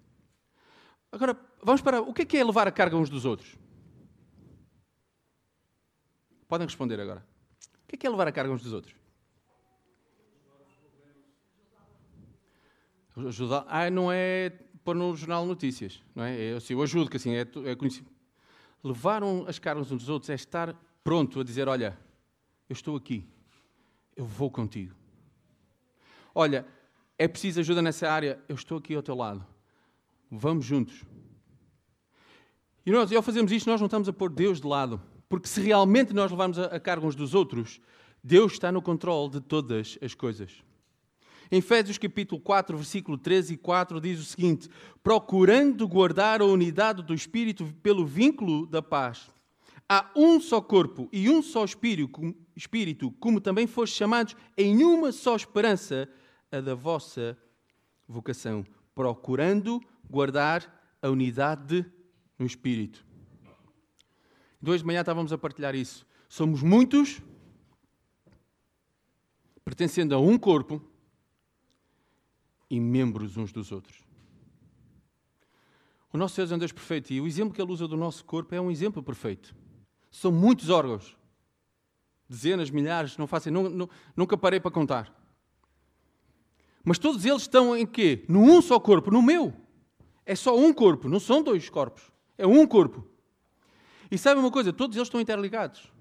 Agora, 1.11 1.38
vamos 1.62 1.80
para 1.80 2.00
o 2.00 2.12
que 2.12 2.23
é, 2.23 2.25
que 2.25 2.37
é 2.37 2.45
levar 2.45 2.68
a 2.68 2.73
carga 2.73 2.97
uns 2.97 3.09
dos 3.09 3.25
outros? 3.25 3.57
Podem 6.47 6.66
responder 6.66 7.00
agora. 7.00 7.25
O 7.85 7.88
que 7.88 7.95
é, 7.97 7.99
que 7.99 8.07
é 8.07 8.11
levar 8.11 8.28
a 8.28 8.33
carga 8.33 8.52
uns 8.52 8.62
dos 8.62 8.73
outros? 8.73 8.95
Ajudar. 13.16 13.64
Ah, 13.68 13.90
não 13.90 14.12
é 14.12 14.50
pôr 14.85 14.95
no 14.95 15.14
jornal 15.16 15.45
notícias, 15.45 16.00
não 16.14 16.25
é? 16.25 16.37
Eu, 16.38 16.57
assim, 16.59 16.73
eu 16.73 16.83
ajudo, 16.83 17.11
que 17.11 17.16
assim 17.16 17.35
é, 17.35 17.40
é 17.40 17.75
conhecido. 17.75 18.09
Levar 18.83 19.23
as 19.47 19.59
cargas 19.59 19.90
uns 19.90 20.02
dos 20.02 20.09
outros 20.09 20.30
é 20.30 20.35
estar 20.35 20.75
pronto 21.02 21.40
a 21.40 21.45
dizer: 21.45 21.68
Olha, 21.68 21.99
eu 22.68 22.73
estou 22.73 22.97
aqui, 22.97 23.28
eu 24.14 24.25
vou 24.25 24.50
contigo. 24.50 24.95
Olha, 26.35 26.64
é 27.18 27.26
preciso 27.26 27.60
ajuda 27.60 27.82
nessa 27.82 28.08
área, 28.08 28.38
eu 28.48 28.54
estou 28.54 28.78
aqui 28.78 28.94
ao 28.94 29.02
teu 29.02 29.16
lado. 29.16 29.44
Vamos 30.30 30.64
juntos. 30.64 31.02
E 32.87 32.90
nós, 32.90 33.12
ao 33.12 33.22
fazermos 33.22 33.50
isto, 33.50 33.68
nós 33.68 33.80
não 33.80 33.87
estamos 33.87 34.08
a 34.08 34.12
pôr 34.12 34.30
Deus 34.30 34.60
de 34.60 34.66
lado. 34.66 35.00
Porque 35.28 35.48
se 35.48 35.60
realmente 35.60 36.14
nós 36.14 36.30
levarmos 36.30 36.58
a 36.58 36.80
carga 36.80 37.06
uns 37.06 37.14
dos 37.14 37.34
outros, 37.34 37.80
Deus 38.22 38.52
está 38.52 38.72
no 38.72 38.80
controle 38.80 39.32
de 39.32 39.40
todas 39.40 39.98
as 40.00 40.14
coisas. 40.14 40.62
Em 41.50 41.58
Efésios 41.58 41.98
capítulo 41.98 42.40
4, 42.40 42.76
versículo 42.76 43.18
13 43.18 43.54
e 43.54 43.56
4 43.56 44.00
diz 44.00 44.20
o 44.20 44.25
seguinte: 44.25 44.68
procurando 45.02 45.88
guardar 45.88 46.40
a 46.40 46.44
unidade 46.44 47.02
do 47.02 47.14
espírito 47.14 47.64
pelo 47.82 48.06
vínculo 48.06 48.66
da 48.66 48.80
paz. 48.80 49.30
Há 49.88 50.10
um 50.14 50.38
só 50.38 50.60
corpo 50.60 51.08
e 51.10 51.30
um 51.30 51.42
só 51.42 51.64
espírito, 51.64 53.10
como 53.18 53.40
também 53.40 53.66
foste 53.66 53.96
chamados 53.96 54.37
em 54.56 54.84
uma 54.84 55.10
só 55.10 55.34
esperança, 55.34 56.08
a 56.50 56.60
da 56.60 56.74
vossa 56.74 57.36
vocação, 58.06 58.64
procurando 58.94 59.80
guardar 60.08 60.96
a 61.00 61.08
unidade 61.08 61.84
no 62.38 62.46
espírito. 62.46 63.04
De 64.60 64.70
hoje 64.70 64.82
de 64.82 64.86
manhã 64.86 65.00
estávamos 65.00 65.32
a 65.32 65.38
partilhar 65.38 65.74
isso. 65.74 66.06
Somos 66.28 66.62
muitos, 66.62 67.20
pertencendo 69.64 70.14
a 70.14 70.18
um 70.18 70.38
corpo, 70.38 70.82
e 72.70 72.78
membros 72.78 73.36
uns 73.36 73.52
dos 73.52 73.72
outros. 73.72 73.96
O 76.12 76.18
nosso 76.18 76.36
Deus 76.36 76.52
é 76.52 76.54
um 76.54 76.58
Deus 76.58 76.72
perfeito 76.72 77.12
e 77.12 77.20
o 77.20 77.26
exemplo 77.26 77.54
que 77.54 77.60
ele 77.60 77.72
usa 77.72 77.86
do 77.86 77.96
nosso 77.96 78.24
corpo 78.24 78.54
é 78.54 78.60
um 78.60 78.70
exemplo 78.70 79.02
perfeito. 79.02 79.54
São 80.10 80.32
muitos 80.32 80.70
órgãos. 80.70 81.16
Dezenas, 82.28 82.70
milhares, 82.70 83.16
não 83.16 83.26
faço, 83.26 83.48
nunca 84.16 84.36
parei 84.36 84.60
para 84.60 84.70
contar. 84.70 85.17
Mas 86.88 86.99
todos 86.99 87.23
eles 87.26 87.42
estão 87.42 87.76
em 87.76 87.85
quê? 87.85 88.25
No 88.26 88.40
um 88.40 88.62
só 88.62 88.80
corpo, 88.80 89.11
no 89.11 89.21
meu. 89.21 89.52
É 90.25 90.35
só 90.35 90.57
um 90.57 90.73
corpo, 90.73 91.07
não 91.07 91.21
são 91.21 91.42
dois 91.42 91.68
corpos. 91.68 92.11
É 92.38 92.47
um 92.47 92.66
corpo. 92.66 93.07
E 94.11 94.16
sabe 94.16 94.40
uma 94.40 94.50
coisa? 94.50 94.73
Todos 94.73 94.97
eles 94.97 95.07
estão 95.07 95.21
interligados. 95.21 95.92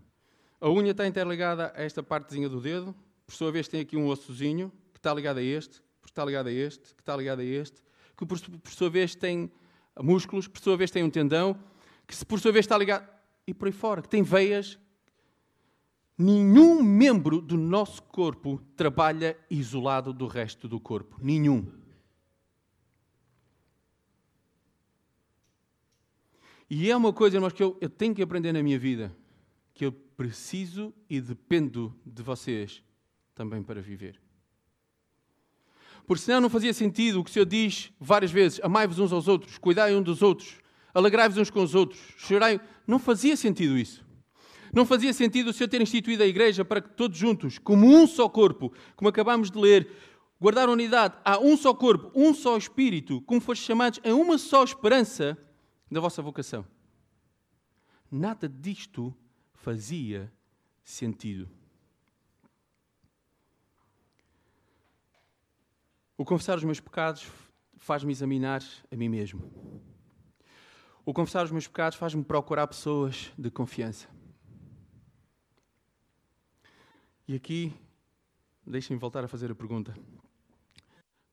A 0.61 0.69
unha 0.69 0.91
está 0.91 1.05
interligada 1.05 1.73
a 1.75 1.83
esta 1.83 2.01
partezinha 2.01 2.47
do 2.47 2.61
dedo, 2.61 2.95
por 3.25 3.35
sua 3.35 3.51
vez 3.51 3.67
tem 3.67 3.81
aqui 3.81 3.97
um 3.97 4.07
ossozinho 4.07 4.71
que 4.93 4.99
está 4.99 5.13
ligado 5.13 5.39
a 5.39 5.43
este, 5.43 5.81
que 6.01 6.09
está 6.09 6.23
ligado 6.23 6.47
a 6.47 6.53
este, 6.53 6.95
que 6.95 7.01
está 7.01 7.17
ligado 7.17 7.41
a 7.41 7.43
este, 7.43 7.83
que 8.17 8.25
por, 8.25 8.39
sua 8.69 8.89
vez 8.89 9.13
tem 9.13 9.51
músculos, 10.01 10.47
por 10.47 10.61
sua 10.61 10.77
vez 10.77 10.89
tem 10.89 11.03
um 11.03 11.09
tendão, 11.09 11.59
que 12.07 12.25
por 12.25 12.39
sua 12.39 12.53
vez 12.53 12.63
está 12.63 12.77
ligado. 12.77 13.05
e 13.45 13.53
por 13.53 13.65
aí 13.65 13.73
fora, 13.73 14.01
que 14.01 14.07
tem 14.07 14.23
veias. 14.23 14.79
Nenhum 16.17 16.81
membro 16.81 17.39
do 17.39 17.55
nosso 17.55 18.01
corpo 18.01 18.59
trabalha 18.75 19.37
isolado 19.51 20.11
do 20.11 20.25
resto 20.25 20.67
do 20.67 20.79
corpo. 20.79 21.19
Nenhum. 21.21 21.71
E 26.69 26.89
é 26.89 26.95
uma 26.95 27.13
coisa, 27.13 27.37
irmãos, 27.37 27.53
que 27.53 27.61
eu, 27.61 27.77
eu 27.79 27.89
tenho 27.89 28.15
que 28.15 28.21
aprender 28.21 28.51
na 28.51 28.63
minha 28.63 28.79
vida, 28.79 29.15
que 29.73 29.85
eu 29.85 29.91
preciso 29.91 30.91
e 31.07 31.21
dependo 31.21 31.95
de 32.03 32.23
vocês 32.23 32.83
também 33.35 33.61
para 33.61 33.79
viver. 33.79 34.19
Porque 36.07 36.23
senão 36.23 36.41
não 36.41 36.49
fazia 36.49 36.73
sentido 36.73 37.19
o 37.19 37.23
que 37.23 37.29
o 37.29 37.33
Senhor 37.33 37.45
diz 37.45 37.91
várias 37.99 38.31
vezes: 38.31 38.59
amai-vos 38.63 38.97
uns 38.97 39.11
aos 39.11 39.27
outros, 39.27 39.57
cuidai 39.57 39.93
uns 39.93 40.03
dos 40.03 40.21
outros, 40.21 40.57
alegrai-vos 40.93 41.37
uns 41.37 41.51
com 41.51 41.61
os 41.61 41.75
outros, 41.75 41.99
chorai. 42.17 42.59
Não 42.87 42.97
fazia 42.97 43.37
sentido 43.37 43.77
isso. 43.77 44.06
Não 44.73 44.85
fazia 44.85 45.13
sentido 45.13 45.49
o 45.49 45.53
Senhor 45.53 45.69
ter 45.69 45.81
instituído 45.81 46.23
a 46.23 46.27
igreja 46.27 46.65
para 46.65 46.81
que 46.81 46.89
todos 46.89 47.17
juntos, 47.17 47.57
como 47.57 47.87
um 47.87 48.05
só 48.07 48.27
corpo, 48.27 48.73
como 48.95 49.09
acabamos 49.09 49.49
de 49.49 49.57
ler, 49.57 49.91
guardar 50.39 50.67
a 50.67 50.71
unidade, 50.71 51.15
há 51.23 51.39
um 51.39 51.55
só 51.57 51.73
corpo, 51.73 52.11
um 52.15 52.33
só 52.33 52.57
espírito, 52.57 53.21
como 53.21 53.41
foste 53.41 53.63
chamados 53.63 53.99
em 54.03 54.11
uma 54.11 54.37
só 54.37 54.63
esperança 54.63 55.37
da 55.91 55.99
vossa 55.99 56.21
vocação. 56.21 56.65
Nada 58.11 58.47
disto 58.47 59.13
fazia 59.53 60.31
sentido. 60.83 61.49
O 66.17 66.25
confessar 66.25 66.57
os 66.57 66.63
meus 66.63 66.79
pecados 66.79 67.27
faz-me 67.77 68.11
examinar 68.11 68.63
a 68.91 68.95
mim 68.95 69.07
mesmo. 69.07 69.51
O 71.05 71.13
confessar 71.13 71.45
os 71.45 71.51
meus 71.51 71.67
pecados 71.67 71.97
faz-me 71.97 72.23
procurar 72.23 72.67
pessoas 72.67 73.31
de 73.37 73.51
confiança. 73.51 74.16
E 77.27 77.35
aqui, 77.35 77.73
deixem-me 78.65 78.97
voltar 78.97 79.21
a 79.21 79.27
fazer 79.27 79.51
a 79.51 79.55
pergunta. 79.55 79.93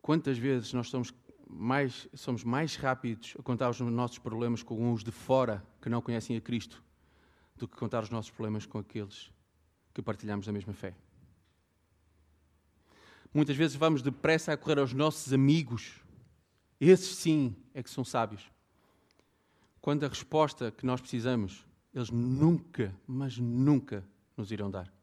Quantas 0.03 0.37
vezes 0.37 0.73
nós 0.73 0.89
somos 0.89 1.15
mais, 1.49 2.09
somos 2.15 2.43
mais 2.43 2.75
rápidos 2.75 3.37
a 3.39 3.43
contar 3.45 3.71
os 3.71 3.79
nossos 3.79 4.19
problemas 4.19 4.61
com 4.61 4.93
uns 4.93 5.05
de 5.05 5.13
fora 5.13 5.65
que 5.81 5.89
não 5.89 6.03
conhecem 6.03 6.37
a 6.37 6.41
Cristo 6.41 6.83
do 7.55 7.69
que 7.69 7.77
contar 7.77 8.03
os 8.03 8.11
nossos 8.11 8.33
problemas 8.33 8.67
com 8.67 8.79
aqueles 8.79 9.31
que 9.95 10.03
partilhamos 10.03 10.49
a 10.49 10.53
mesma 10.53 10.73
fé? 10.73 10.97
Muitas 13.33 13.57
vezes 13.57 13.77
vamos 13.77 14.03
depressa 14.03 14.53
a 14.53 14.57
correr 14.57 14.81
aos 14.81 14.93
nossos 14.93 15.33
amigos. 15.33 16.01
Esses 16.81 17.17
sim 17.17 17.55
é 17.73 17.85
que 17.85 17.91
são 17.91 18.05
sábios. 18.05 18.51
Quando 19.81 20.05
a 20.05 20.09
resposta 20.09 20.73
que 20.73 20.85
nós 20.85 21.01
precisamos, 21.01 21.65
eles 21.95 22.11
nunca, 22.11 22.93
mas 23.07 23.39
nunca 23.39 24.05
nos 24.37 24.51
irão 24.51 24.69
dar. 24.69 24.94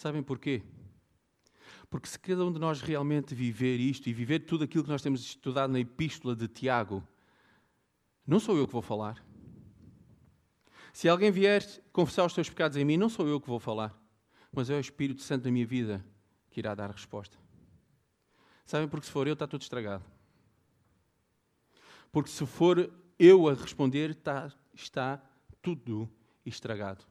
Sabem 0.00 0.22
porquê? 0.22 0.62
Porque 1.90 2.08
se 2.08 2.18
cada 2.18 2.42
um 2.42 2.50
de 2.50 2.58
nós 2.58 2.80
realmente 2.80 3.34
viver 3.34 3.78
isto 3.78 4.08
e 4.08 4.14
viver 4.14 4.38
tudo 4.38 4.64
aquilo 4.64 4.82
que 4.82 4.88
nós 4.88 5.02
temos 5.02 5.20
estudado 5.20 5.70
na 5.70 5.78
epístola 5.78 6.34
de 6.34 6.48
Tiago, 6.48 7.06
não 8.26 8.40
sou 8.40 8.56
eu 8.56 8.66
que 8.66 8.72
vou 8.72 8.80
falar. 8.80 9.22
Se 10.90 11.06
alguém 11.06 11.30
vier 11.30 11.62
confessar 11.92 12.24
os 12.24 12.32
seus 12.32 12.48
pecados 12.48 12.78
em 12.78 12.84
mim, 12.86 12.96
não 12.96 13.10
sou 13.10 13.28
eu 13.28 13.38
que 13.38 13.46
vou 13.46 13.60
falar, 13.60 13.94
mas 14.50 14.70
é 14.70 14.74
o 14.74 14.80
Espírito 14.80 15.20
Santo 15.20 15.42
da 15.42 15.50
minha 15.50 15.66
vida 15.66 16.02
que 16.48 16.60
irá 16.60 16.74
dar 16.74 16.88
a 16.88 16.94
resposta. 16.94 17.36
Sabem? 18.64 18.88
Porque 18.88 19.04
se 19.04 19.12
for 19.12 19.26
eu, 19.26 19.34
está 19.34 19.46
tudo 19.46 19.60
estragado. 19.60 20.04
Porque 22.10 22.30
se 22.30 22.46
for 22.46 22.90
eu 23.18 23.50
a 23.50 23.52
responder, 23.52 24.12
está, 24.12 24.50
está 24.72 25.22
tudo 25.60 26.10
estragado. 26.46 27.04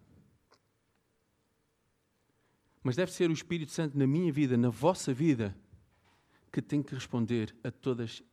Mas 2.90 2.96
deve 2.96 3.14
ser 3.14 3.30
o 3.30 3.34
Espírito 3.34 3.72
Santo 3.72 3.96
na 3.96 4.08
minha 4.08 4.34
vida, 4.34 4.58
na 4.58 4.72
vossa 4.72 5.14
vida, 5.14 5.56
que 6.52 6.60
tem 6.60 6.82
que 6.82 6.96
responder 6.96 7.56
a 7.64 7.70
todas 7.70 8.24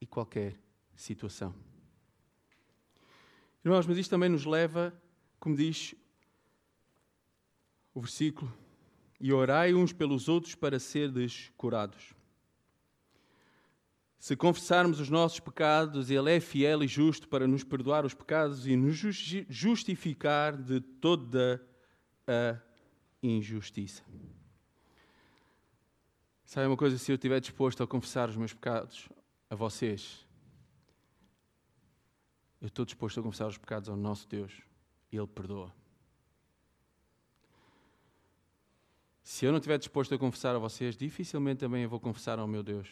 e 0.00 0.04
qualquer 0.04 0.58
situação. 0.96 1.54
Irmãos, 3.64 3.86
mas 3.86 3.96
isto 3.96 4.10
também 4.10 4.28
nos 4.28 4.44
leva, 4.44 4.92
como 5.38 5.54
diz 5.54 5.94
o 7.94 8.00
versículo, 8.00 8.52
e 9.20 9.32
orai 9.32 9.72
uns 9.74 9.92
pelos 9.92 10.28
outros 10.28 10.56
para 10.56 10.80
serdes 10.80 11.52
curados. 11.56 12.14
Se 14.18 14.34
confessarmos 14.34 14.98
os 14.98 15.08
nossos 15.08 15.38
pecados, 15.38 16.10
Ele 16.10 16.32
é 16.32 16.40
fiel 16.40 16.82
e 16.82 16.88
justo 16.88 17.28
para 17.28 17.46
nos 17.46 17.62
perdoar 17.62 18.04
os 18.04 18.12
pecados 18.12 18.66
e 18.66 18.74
nos 18.74 18.96
justificar 18.96 20.56
de 20.56 20.80
toda 20.80 21.64
a 22.26 22.63
injustiça. 23.30 24.02
Sabe 26.44 26.66
uma 26.66 26.76
coisa? 26.76 26.98
Se 26.98 27.10
eu 27.10 27.14
estiver 27.14 27.40
disposto 27.40 27.82
a 27.82 27.86
confessar 27.86 28.28
os 28.28 28.36
meus 28.36 28.52
pecados 28.52 29.08
a 29.48 29.54
vocês, 29.54 30.26
eu 32.60 32.68
estou 32.68 32.84
disposto 32.84 33.20
a 33.20 33.22
confessar 33.22 33.48
os 33.48 33.58
pecados 33.58 33.88
ao 33.88 33.96
nosso 33.96 34.28
Deus 34.28 34.52
e 35.10 35.16
Ele 35.16 35.26
perdoa. 35.26 35.72
Se 39.22 39.46
eu 39.46 39.50
não 39.50 39.58
estiver 39.58 39.78
disposto 39.78 40.14
a 40.14 40.18
confessar 40.18 40.54
a 40.54 40.58
vocês, 40.58 40.96
dificilmente 40.96 41.60
também 41.60 41.82
eu 41.82 41.88
vou 41.88 41.98
confessar 41.98 42.38
ao 42.38 42.46
meu 42.46 42.62
Deus. 42.62 42.88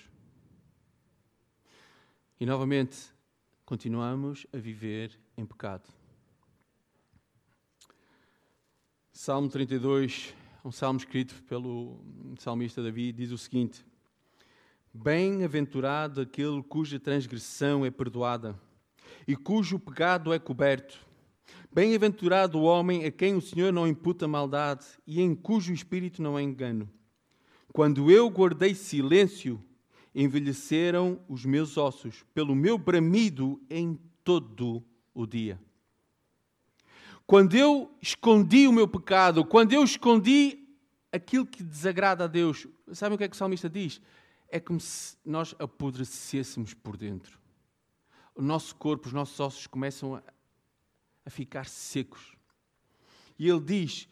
E 2.41 2.47
novamente, 2.47 3.13
continuamos 3.65 4.47
a 4.53 4.57
viver 4.57 5.21
em 5.37 5.45
pecado. 5.45 6.02
Salmo 9.15 9.47
32, 9.47 10.35
um 10.65 10.73
salmo 10.73 10.99
escrito 10.99 11.35
pelo 11.45 12.01
salmista 12.39 12.83
Davi, 12.83 13.13
diz 13.13 13.31
o 13.31 13.37
seguinte: 13.37 13.85
Bem-aventurado 14.93 16.23
aquele 16.23 16.63
cuja 16.63 16.99
transgressão 16.99 17.85
é 17.85 17.91
perdoada 17.91 18.59
e 19.29 19.37
cujo 19.37 19.79
pecado 19.79 20.33
é 20.33 20.39
coberto. 20.39 20.99
Bem-aventurado 21.71 22.59
o 22.59 22.63
homem 22.63 23.05
a 23.05 23.11
quem 23.11 23.35
o 23.35 23.41
Senhor 23.43 23.71
não 23.71 23.87
imputa 23.87 24.27
maldade 24.27 24.87
e 25.07 25.21
em 25.21 25.35
cujo 25.35 25.75
espírito 25.75 26.23
não 26.23 26.35
há 26.35 26.43
engano. 26.43 26.89
Quando 27.71 28.11
eu 28.11 28.31
guardei 28.31 28.75
silêncio, 28.75 29.63
envelheceram 30.15 31.21
os 31.29 31.45
meus 31.45 31.77
ossos 31.77 32.25
pelo 32.33 32.55
meu 32.57 32.79
bramido 32.79 33.61
em 33.69 34.01
todo 34.25 34.83
o 35.15 35.27
dia. 35.27 35.61
Quando 37.33 37.55
eu 37.55 37.91
escondi 37.99 38.69
o 38.69 38.73
meu 38.75 38.87
pecado, 38.87 39.43
quando 39.43 39.73
eu 39.73 39.83
escondi 39.83 40.69
aquilo 41.11 41.47
que 41.47 41.63
desagrada 41.63 42.25
a 42.25 42.27
Deus, 42.27 42.69
sabem 42.93 43.15
o 43.15 43.19
que 43.19 43.25
é 43.25 43.29
que 43.29 43.35
o 43.35 43.39
salmista 43.39 43.71
diz? 43.71 44.03
É 44.51 44.61
como 44.61 44.79
se 44.79 45.17
nós 45.25 45.55
apodrecêssemos 45.59 46.75
por 46.75 46.95
dentro. 46.95 47.41
O 48.35 48.43
nosso 48.43 48.77
corpo, 48.77 49.07
os 49.07 49.15
nossos 49.15 49.41
ossos 49.41 49.67
começam 49.67 50.17
a, 50.17 50.23
a 51.25 51.31
ficar 51.31 51.65
secos. 51.65 52.37
E 53.39 53.49
ele 53.49 53.61
diz: 53.61 54.07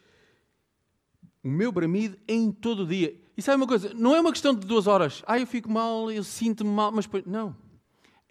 O 1.44 1.48
meu 1.50 1.70
bramido 1.70 2.16
em 2.26 2.50
todo 2.50 2.84
o 2.84 2.86
dia. 2.86 3.20
E 3.36 3.42
sabe 3.42 3.58
uma 3.58 3.68
coisa? 3.68 3.92
Não 3.92 4.16
é 4.16 4.20
uma 4.22 4.32
questão 4.32 4.54
de 4.54 4.66
duas 4.66 4.86
horas. 4.86 5.22
Ah, 5.26 5.38
eu 5.38 5.46
fico 5.46 5.70
mal, 5.70 6.10
eu 6.10 6.24
sinto-me 6.24 6.70
mal, 6.70 6.90
mas 6.90 7.06
não. 7.26 7.54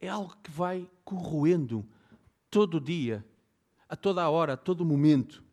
É 0.02 0.10
algo 0.10 0.36
que 0.42 0.50
vai 0.50 0.90
corroendo 1.06 1.86
todo 2.50 2.78
o 2.78 2.82
dia, 2.82 3.24
a 3.90 3.96
toda 3.96 4.22
a 4.22 4.30
hora, 4.30 4.54
a 4.54 4.58
todo 4.58 4.86
momento. 4.86 5.44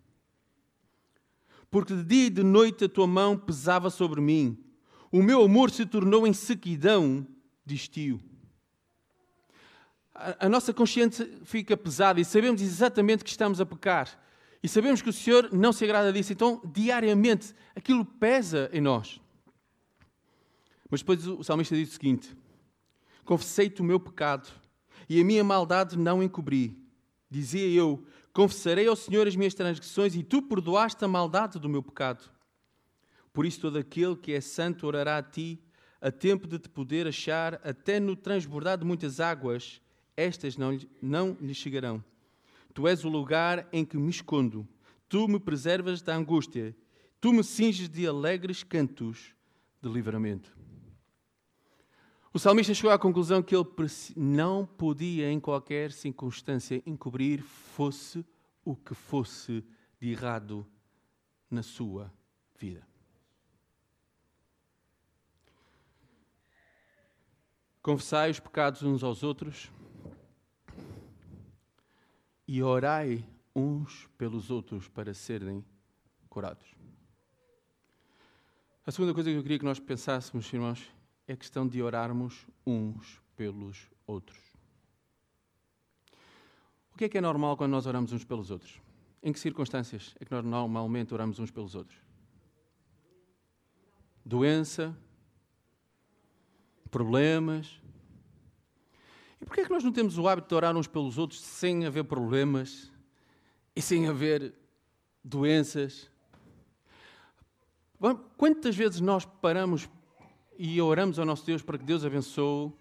Porque 1.71 1.95
de 1.95 2.05
dia 2.05 2.27
e 2.27 2.31
de 2.31 2.43
noite 2.43 2.85
a 2.85 2.89
tua 2.89 3.07
mão 3.07 3.37
pesava 3.37 3.91
sobre 3.91 4.21
mim. 4.21 4.63
O 5.11 5.23
meu 5.23 5.43
amor 5.43 5.71
se 5.71 5.87
tornou 5.87 6.27
em 6.27 6.33
sequidão 6.33 7.27
de 7.65 7.75
estio. 7.75 8.21
A, 10.15 10.47
a 10.47 10.49
nossa 10.49 10.73
consciência 10.73 11.29
fica 11.45 11.77
pesada 11.77 12.21
e 12.21 12.25
sabemos 12.25 12.61
exatamente 12.61 13.25
que 13.25 13.31
estamos 13.31 13.61
a 13.61 13.67
pecar. 13.67 14.23
E 14.63 14.69
sabemos 14.69 15.01
que 15.01 15.09
o 15.09 15.13
Senhor 15.13 15.53
não 15.53 15.73
se 15.73 15.85
agrada 15.85 16.13
disso. 16.13 16.33
Então, 16.33 16.61
diariamente, 16.65 17.55
aquilo 17.75 18.05
pesa 18.05 18.69
em 18.73 18.81
nós. 18.81 19.21
Mas 20.91 21.01
depois 21.01 21.27
o 21.27 21.43
salmista 21.43 21.75
diz 21.75 21.91
o 21.91 21.93
seguinte: 21.93 22.37
Confessei-te 23.25 23.81
o 23.81 23.85
meu 23.85 23.99
pecado 23.99 24.49
e 25.09 25.21
a 25.21 25.25
minha 25.25 25.45
maldade 25.45 25.99
não 25.99 26.23
encobri. 26.23 26.77
Dizia 27.31 27.67
eu: 27.69 28.05
Confessarei 28.37 28.87
ao 28.87 28.95
Senhor 28.95 29.27
as 29.27 29.35
minhas 29.35 29.55
transgressões 29.55 30.15
e 30.15 30.23
tu 30.23 30.43
perdoaste 30.43 31.03
a 31.03 31.09
maldade 31.09 31.59
do 31.59 31.71
meu 31.71 31.83
pecado. 31.83 32.23
Por 33.33 33.47
isso, 33.47 33.63
todo 33.63 33.79
aquele 33.79 34.15
que 34.15 34.31
é 34.35 34.43
santo 34.43 34.87
orará 34.87 35.17
a 35.17 35.23
ti, 35.23 35.59
a 36.03 36.11
tempo 36.11 36.47
de 36.47 36.59
te 36.59 36.69
poder 36.69 37.07
achar, 37.07 37.55
até 37.65 37.99
no 37.99 38.15
transbordar 38.15 38.77
de 38.77 38.85
muitas 38.85 39.21
águas, 39.21 39.81
estas 40.15 40.59
não, 40.59 40.79
não 41.01 41.35
lhe 41.41 41.55
chegarão. 41.55 42.05
Tu 42.75 42.87
és 42.87 43.07
o 43.07 43.09
lugar 43.09 43.67
em 43.73 43.87
que 43.87 43.97
me 43.97 44.11
escondo, 44.11 44.69
tu 45.09 45.27
me 45.27 45.41
preservas 45.41 46.03
da 46.03 46.15
angústia, 46.15 46.77
tu 47.19 47.33
me 47.33 47.43
cinges 47.43 47.89
de 47.89 48.07
alegres 48.07 48.63
cantos 48.63 49.35
de 49.81 49.89
livramento. 49.89 50.55
O 52.37 52.39
salmista 52.39 52.75
chegou 52.75 52.91
à 52.91 52.99
conclusão 52.99 53.43
que 53.43 53.57
ele 53.57 53.65
não 54.15 54.67
podia, 54.67 55.33
em 55.33 55.41
qualquer 55.41 55.91
circunstância, 55.91 56.83
encobrir, 56.85 57.41
fosse 57.41 58.27
o 58.63 58.77
que 58.77 58.93
fosse 58.93 59.65
de 59.99 60.11
errado 60.11 60.67
na 61.51 61.63
sua 61.63 62.13
vida. 62.59 62.87
Confessai 67.81 68.31
os 68.33 68.39
pecados 68.39 68.83
uns 68.83 69.03
aos 69.03 69.23
outros 69.23 69.73
e 72.47 72.63
orai 72.63 73.25
uns 73.55 74.11
pelos 74.19 74.51
outros 74.51 74.89
para 74.89 75.15
serem 75.15 75.65
curados. 76.29 76.69
A 78.85 78.93
segunda 78.93 79.15
coisa 79.15 79.31
que 79.31 79.37
eu 79.39 79.43
queria 79.43 79.59
que 79.59 79.65
nós 79.65 79.81
pensássemos, 79.81 80.53
irmãos, 80.53 80.95
é 81.27 81.37
questão 81.37 81.67
de 81.67 81.83
orarmos 81.83 82.47
uns 82.67 83.21
pelos 83.37 83.91
outros. 84.07 84.39
O 86.95 86.99
que 86.99 87.05
é 87.05 87.09
que 87.09 87.19
é 87.19 87.21
normal 87.21 87.57
quando 87.57 87.73
nós 87.73 87.87
oramos 87.87 88.13
uns 88.13 88.25
pelos 88.25 88.51
outros? 88.51 88.81
Em 89.23 89.33
que 89.33 89.41
circunstâncias 89.41 90.15
é 90.21 90.25
que 90.25 90.31
nós 90.31 90.45
normalmente 90.45 91.13
oramos 91.13 91.39
uns 91.39 91.51
pelos 91.51 91.75
outros? 91.75 91.99
Doença, 94.25 94.97
problemas. 96.91 97.81
E 99.41 99.45
porquê 99.45 99.61
é 99.61 99.65
que 99.65 99.71
nós 99.71 99.85
não 99.85 99.93
temos 99.93 100.17
o 100.17 100.27
hábito 100.27 100.49
de 100.49 100.55
orar 100.55 100.77
uns 100.77 100.87
pelos 100.87 101.19
outros 101.19 101.41
sem 101.41 101.85
haver 101.85 102.05
problemas 102.05 102.91
e 103.75 103.83
sem 103.83 104.09
haver 104.09 104.55
doenças? 105.23 106.11
Quantas 108.37 108.75
vezes 108.75 109.01
nós 109.01 109.25
paramos 109.25 109.89
e 110.59 110.81
oramos 110.81 111.19
ao 111.19 111.25
nosso 111.25 111.45
Deus 111.45 111.63
para 111.63 111.79
que 111.79 111.85
Deus 111.85 112.05
abençoe 112.05 112.73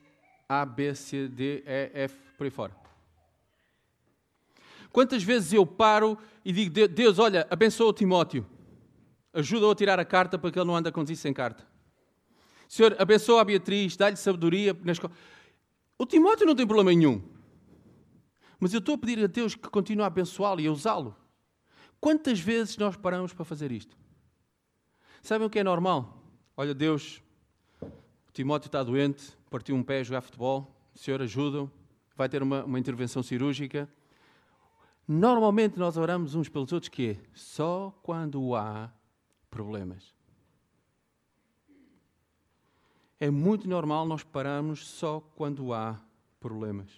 A, 0.48 0.66
B, 0.66 0.94
C, 0.96 1.28
D, 1.28 1.64
E, 1.66 1.92
F, 1.94 2.16
por 2.38 2.44
aí 2.46 2.50
fora. 2.50 2.76
Quantas 4.92 5.24
vezes 5.24 5.52
eu 5.52 5.66
paro 5.66 6.18
e 6.44 6.54
digo, 6.54 6.88
Deus, 6.88 7.20
olha, 7.20 7.46
abençoa 7.50 7.90
o 7.90 7.94
Timóteo, 7.94 8.46
ajuda-o 9.34 9.72
a 9.72 9.76
tirar 9.76 10.00
a 10.00 10.06
carta 10.06 10.38
para 10.38 10.50
que 10.52 10.58
ele 10.58 10.68
não 10.68 10.76
ande 10.76 10.88
a 10.88 10.92
conduzir 10.92 11.18
sem 11.18 11.34
carta. 11.34 11.68
Senhor, 12.68 12.96
abençoa 12.98 13.42
a 13.42 13.46
Beatriz, 13.46 13.98
dá-lhe 13.98 14.16
sabedoria 14.16 14.76
na 14.84 14.94
escola. 14.94 15.14
O 15.98 16.06
Timóteo 16.06 16.46
não 16.46 16.56
tem 16.56 16.66
problema 16.66 16.92
nenhum. 16.92 17.22
Mas 18.60 18.74
eu 18.74 18.80
estou 18.80 18.96
a 18.96 18.98
pedir 18.98 19.24
a 19.24 19.28
Deus 19.28 19.54
que 19.54 19.70
continue 19.70 20.04
a 20.04 20.08
abençoá-lo 20.08 20.62
e 20.62 20.68
a 20.68 20.72
usá-lo. 20.72 21.16
Quantas 22.00 22.40
vezes 22.40 22.78
nós 22.78 22.96
paramos 22.96 23.34
para 23.34 23.46
fazer 23.46 23.72
isto? 23.72 23.98
Sabem 25.22 25.48
o 25.48 25.50
que 25.50 25.60
é 25.60 25.64
normal? 25.64 26.24
Olha, 26.56 26.74
Deus, 26.74 27.22
Timóteo 28.36 28.68
está 28.68 28.84
doente, 28.84 29.32
partiu 29.50 29.78
um 29.78 29.82
pé 29.82 30.02
a 30.02 30.04
jogar 30.04 30.20
futebol, 30.20 30.70
o 30.94 30.98
senhor 31.00 31.22
ajuda, 31.22 31.72
vai 32.18 32.28
ter 32.28 32.44
uma, 32.44 32.66
uma 32.66 32.78
intervenção 32.78 33.24
cirúrgica. 33.24 33.90
Normalmente 35.08 35.80
nós 35.80 35.96
oramos 35.96 36.36
uns 36.36 36.50
pelos 36.50 36.74
outros 36.74 36.90
que 36.90 37.12
é 37.12 37.18
só 37.34 37.98
quando 38.04 38.54
há 38.54 38.92
problemas. 39.50 40.14
É 43.22 43.30
muito 43.30 43.70
normal 43.70 44.06
nós 44.06 44.22
pararmos 44.22 44.86
só 44.86 45.22
quando 45.22 45.72
há 45.72 45.98
problemas. 46.38 46.90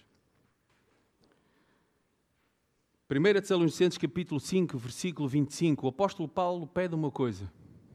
1 3.08 3.22
Tessalonicenses 3.34 3.96
capítulo 3.96 4.40
5, 4.40 4.76
versículo 4.76 5.28
25, 5.28 5.86
o 5.86 5.88
apóstolo 5.88 6.28
Paulo 6.28 6.66
pede 6.66 6.96
uma 6.96 7.12
coisa. 7.12 7.48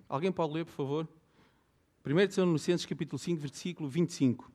Alguém 0.08 0.32
pode 0.32 0.54
ler, 0.54 0.64
por 0.64 0.72
favor? 0.72 1.10
1 2.06 2.28
Tessalonicenses 2.28 2.86
capítulo 2.86 3.18
5, 3.18 3.40
versículo 3.40 3.88
25. 3.88 4.52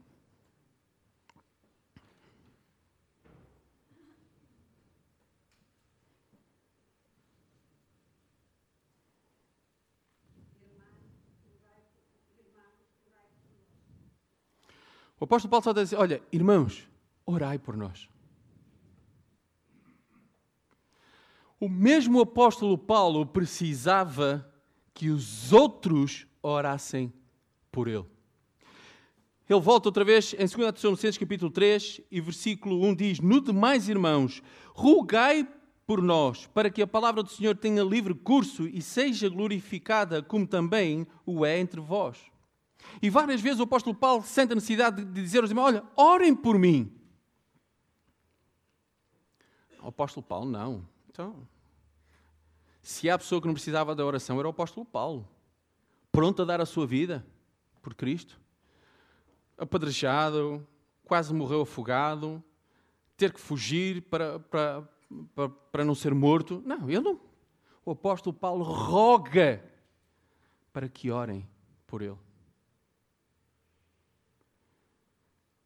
O 15.19 15.25
apóstolo 15.25 15.51
Paulo 15.51 15.65
só 15.65 15.71
está 15.71 15.81
a 15.81 15.85
dizer: 15.85 15.97
Olha, 15.97 16.23
irmãos, 16.31 16.87
orai 17.25 17.59
por 17.59 17.79
nós. 17.79 18.11
O 21.59 21.67
mesmo 21.67 22.21
apóstolo 22.21 22.77
Paulo 22.77 23.25
precisava 23.25 24.47
que 24.93 25.09
os 25.09 25.51
outros 25.51 26.27
orassem 26.43 27.11
por 27.71 27.89
ele. 27.89 28.07
Ele 29.49 29.61
volta 29.61 29.89
outra 29.89 30.05
vez 30.05 30.35
em 30.35 30.47
2 30.47 30.73
Tessalonicenses 30.73 31.17
capítulo 31.17 31.51
3 31.51 32.03
e 32.11 32.21
versículo 32.21 32.85
1 32.85 32.95
diz: 32.95 33.21
No 33.21 33.41
demais, 33.41 33.89
irmãos, 33.89 34.43
rogai 34.75 35.49
por 35.87 36.03
nós, 36.03 36.47
para 36.49 36.69
que 36.69 36.83
a 36.83 36.87
palavra 36.87 37.23
do 37.23 37.31
Senhor 37.31 37.57
tenha 37.57 37.83
livre 37.83 38.13
curso 38.13 38.67
e 38.67 38.83
seja 38.83 39.27
glorificada, 39.27 40.23
como 40.23 40.47
também 40.47 41.07
o 41.25 41.47
é 41.47 41.59
entre 41.59 41.81
vós. 41.81 42.19
E 43.01 43.09
várias 43.09 43.41
vezes 43.41 43.59
o 43.59 43.63
apóstolo 43.63 43.97
Paulo 43.97 44.23
sente 44.23 44.53
a 44.53 44.55
necessidade 44.55 45.03
de 45.03 45.23
dizer 45.23 45.41
aos 45.41 45.51
irmãos: 45.51 45.65
Olha, 45.65 45.85
orem 45.97 46.35
por 46.35 46.59
mim. 46.59 46.93
O 49.83 49.89
apóstolo 49.89 50.27
Paulo, 50.27 50.51
não. 50.51 50.87
Então, 51.09 51.49
se 52.83 53.09
há 53.09 53.17
pessoa 53.17 53.41
que 53.41 53.47
não 53.47 53.55
precisava 53.55 53.95
da 53.95 54.05
oração, 54.05 54.39
era 54.39 54.47
o 54.47 54.51
apóstolo 54.51 54.85
Paulo, 54.85 55.27
pronto 56.13 56.43
a 56.43 56.45
dar 56.45 56.61
a 56.61 56.67
sua 56.67 56.87
vida 56.87 57.27
por 57.89 57.95
Cristo, 57.95 58.39
apedrejado, 59.57 60.67
quase 61.05 61.33
morreu 61.33 61.63
afogado, 61.63 62.43
ter 63.17 63.33
que 63.33 63.41
fugir 63.41 64.03
para, 64.03 64.39
para, 64.39 64.89
para, 65.35 65.49
para 65.49 65.85
não 65.85 65.95
ser 65.95 66.13
morto. 66.13 66.63
Não, 66.67 66.89
ele 66.91 67.01
não. 67.01 67.19
O 67.83 67.93
apóstolo 67.93 68.37
Paulo 68.37 68.63
roga 68.63 69.65
para 70.71 70.87
que 70.87 71.11
orem 71.11 71.49
por 71.87 72.03
ele. 72.03 72.19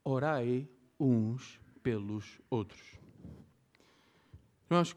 orai 0.04 0.68
uns 0.98 1.60
pelos 1.82 2.40
outros. 2.50 2.98
Nós, 4.68 4.96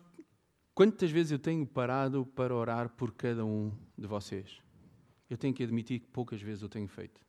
quantas 0.74 1.12
vezes 1.12 1.32
eu 1.32 1.40
tenho 1.40 1.66
parado 1.66 2.26
para 2.26 2.56
orar 2.56 2.90
por 2.90 3.14
cada 3.14 3.46
um 3.46 3.72
de 3.98 4.08
vocês? 4.08 4.65
Eu 5.30 5.38
tenho 5.38 5.54
que 5.54 5.64
admitir 5.64 6.00
que 6.00 6.08
poucas 6.08 6.42
vezes 6.42 6.62
eu 6.62 6.70
tenho 6.70 6.88
feito. 6.88 7.20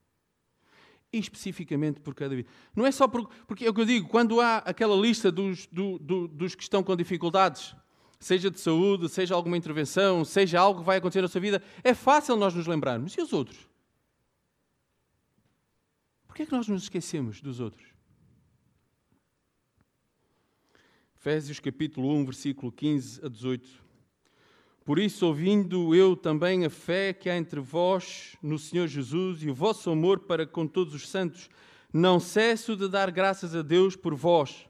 E 1.13 1.19
especificamente 1.19 2.01
por 2.01 2.15
cada 2.15 2.35
vida. 2.35 2.49
Não 2.75 2.87
é 2.87 2.93
só 2.93 3.09
por, 3.09 3.29
porque 3.47 3.65
é 3.65 3.71
o 3.71 3.75
que 3.75 3.81
eu 3.81 3.87
digo, 3.87 4.09
quando 4.09 4.41
há 4.41 4.59
aquela 4.59 4.97
lista 4.97 5.31
dos, 5.31 5.67
do, 5.67 5.99
do, 5.99 6.29
dos 6.29 6.55
que 6.55 6.63
estão 6.63 6.83
com 6.83 6.95
dificuldades, 6.97 7.75
seja 8.19 8.51
de 8.51 8.61
saúde, 8.61 9.09
seja 9.09 9.35
alguma 9.35 9.57
intervenção, 9.57 10.25
seja 10.25 10.61
algo 10.61 10.81
que 10.81 10.87
vai 10.87 10.99
acontecer 10.99 11.23
na 11.23 11.29
sua 11.29 11.41
vida, 11.41 11.63
é 11.83 11.95
fácil 11.95 12.37
nós 12.37 12.55
nos 12.55 12.67
lembrarmos. 12.67 13.15
E 13.15 13.23
os 13.23 13.33
outros? 13.33 13.69
Por 16.27 16.35
que 16.35 16.43
é 16.43 16.47
que 16.47 16.53
nós 16.53 16.69
nos 16.69 16.83
esquecemos 16.83 17.41
dos 17.41 17.61
outros? 17.61 17.97
Efésios 21.15 21.59
capítulo 21.59 22.15
1, 22.15 22.25
versículo 22.25 22.71
15 22.71 23.25
a 23.25 23.29
18. 23.29 23.86
Por 24.87 25.01
isso, 25.01 25.27
ouvindo 25.27 25.97
eu 25.97 26.15
também 26.15 26.65
a 26.65 26.71
fé 26.71 27.13
que 27.13 27.29
há 27.29 27.37
entre 27.37 27.59
vós 27.59 28.37
no 28.41 28.57
Senhor 28.57 28.87
Jesus 28.87 29.43
e 29.43 29.51
o 29.51 29.55
vosso 29.55 29.91
amor 29.91 30.21
para 30.21 30.47
com 30.47 30.65
todos 30.65 30.95
os 30.95 31.09
santos, 31.09 31.51
não 31.93 32.21
cesso 32.21 32.77
de 32.77 32.89
dar 32.89 33.11
graças 33.11 33.53
a 33.53 33.63
Deus 33.63 33.97
por 33.97 34.15
vós, 34.15 34.65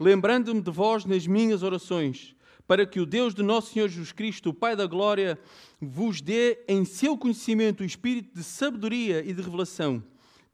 lembrando-me 0.00 0.62
de 0.62 0.70
vós 0.70 1.04
nas 1.04 1.26
minhas 1.26 1.62
orações, 1.62 2.34
para 2.66 2.86
que 2.86 2.98
o 2.98 3.04
Deus 3.04 3.34
de 3.34 3.42
nosso 3.42 3.74
Senhor 3.74 3.88
Jesus 3.88 4.10
Cristo, 4.10 4.48
o 4.48 4.54
Pai 4.54 4.74
da 4.74 4.86
Glória, 4.86 5.38
vos 5.78 6.22
dê 6.22 6.60
em 6.66 6.86
seu 6.86 7.18
conhecimento 7.18 7.82
o 7.82 7.86
espírito 7.86 8.34
de 8.34 8.42
sabedoria 8.42 9.20
e 9.20 9.34
de 9.34 9.42
revelação 9.42 10.02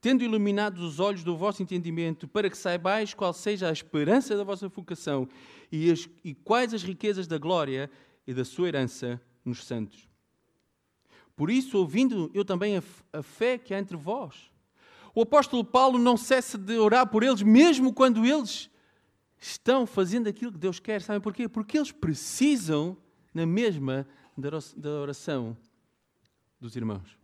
tendo 0.01 0.23
iluminados 0.23 0.83
os 0.83 1.01
olhos 1.01 1.25
do 1.25 1.35
vosso 1.35 1.63
entendimento, 1.63 2.29
para 2.29 2.51
que 2.51 2.59
saibais 2.59 3.15
qual 3.15 3.33
seja 3.33 3.71
a 3.71 3.73
esperança 3.73 4.37
da 4.37 4.45
vossa 4.45 4.69
vocação 4.69 5.27
e, 5.73 5.91
as, 5.91 6.07
e 6.23 6.35
quais 6.35 6.75
as 6.75 6.83
riquezas 6.83 7.27
da 7.27 7.39
glória 7.39 7.91
e 8.27 8.35
da 8.35 8.45
sua 8.45 8.69
herança 8.69 9.21
nos 9.45 9.65
santos. 9.65 10.09
Por 11.37 11.51
isso, 11.51 11.79
ouvindo 11.79 12.31
eu 12.33 12.45
também 12.45 12.77
a, 12.77 13.23
fé 13.23 13.59
que 13.59 13.75
há 13.75 13.79
entre 13.79 13.97
vós, 13.97 14.51
o 15.15 15.23
apóstolo 15.23 15.65
Paulo 15.65 15.99
não 15.99 16.17
cessa 16.17 16.57
de 16.57 16.77
orar 16.79 17.09
por 17.09 17.23
eles, 17.23 17.43
mesmo 17.43 17.93
quando 17.93 18.25
eles 18.25 18.71
estão 19.39 19.87
fazendo 19.87 20.29
aquilo 20.29 20.53
que 20.53 20.59
Deus 20.59 20.79
quer. 20.79 21.03
Sabem 21.03 21.21
porquê? 21.21 21.49
Porque 21.49 21.79
eles 21.79 21.93
precisam 21.93 22.97
na 23.33 23.47
mesma 23.47 24.07
da 24.37 24.91
oração 24.91 25.57
dos 26.61 26.75
irmãos. 26.77 27.19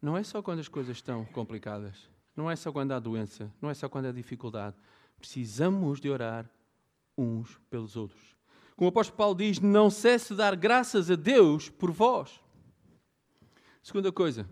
Não 0.00 0.16
é 0.16 0.22
só 0.22 0.42
quando 0.42 0.60
as 0.60 0.68
coisas 0.68 0.96
estão 0.96 1.24
complicadas, 1.26 2.08
não 2.34 2.50
é 2.50 2.56
só 2.56 2.72
quando 2.72 2.92
há 2.92 2.98
doença, 2.98 3.52
não 3.60 3.68
é 3.68 3.74
só 3.74 3.88
quando 3.88 4.06
há 4.06 4.12
dificuldade. 4.12 4.76
Precisamos 5.18 6.00
de 6.00 6.08
orar 6.08 6.48
uns 7.16 7.60
pelos 7.68 7.96
outros. 7.96 8.39
Como 8.80 8.88
o 8.88 8.92
apóstolo 8.92 9.18
Paulo 9.18 9.34
diz, 9.34 9.60
não 9.60 9.90
cesse 9.90 10.30
de 10.30 10.36
dar 10.36 10.56
graças 10.56 11.10
a 11.10 11.14
Deus 11.14 11.68
por 11.68 11.90
vós. 11.90 12.40
Segunda 13.82 14.10
coisa, 14.10 14.48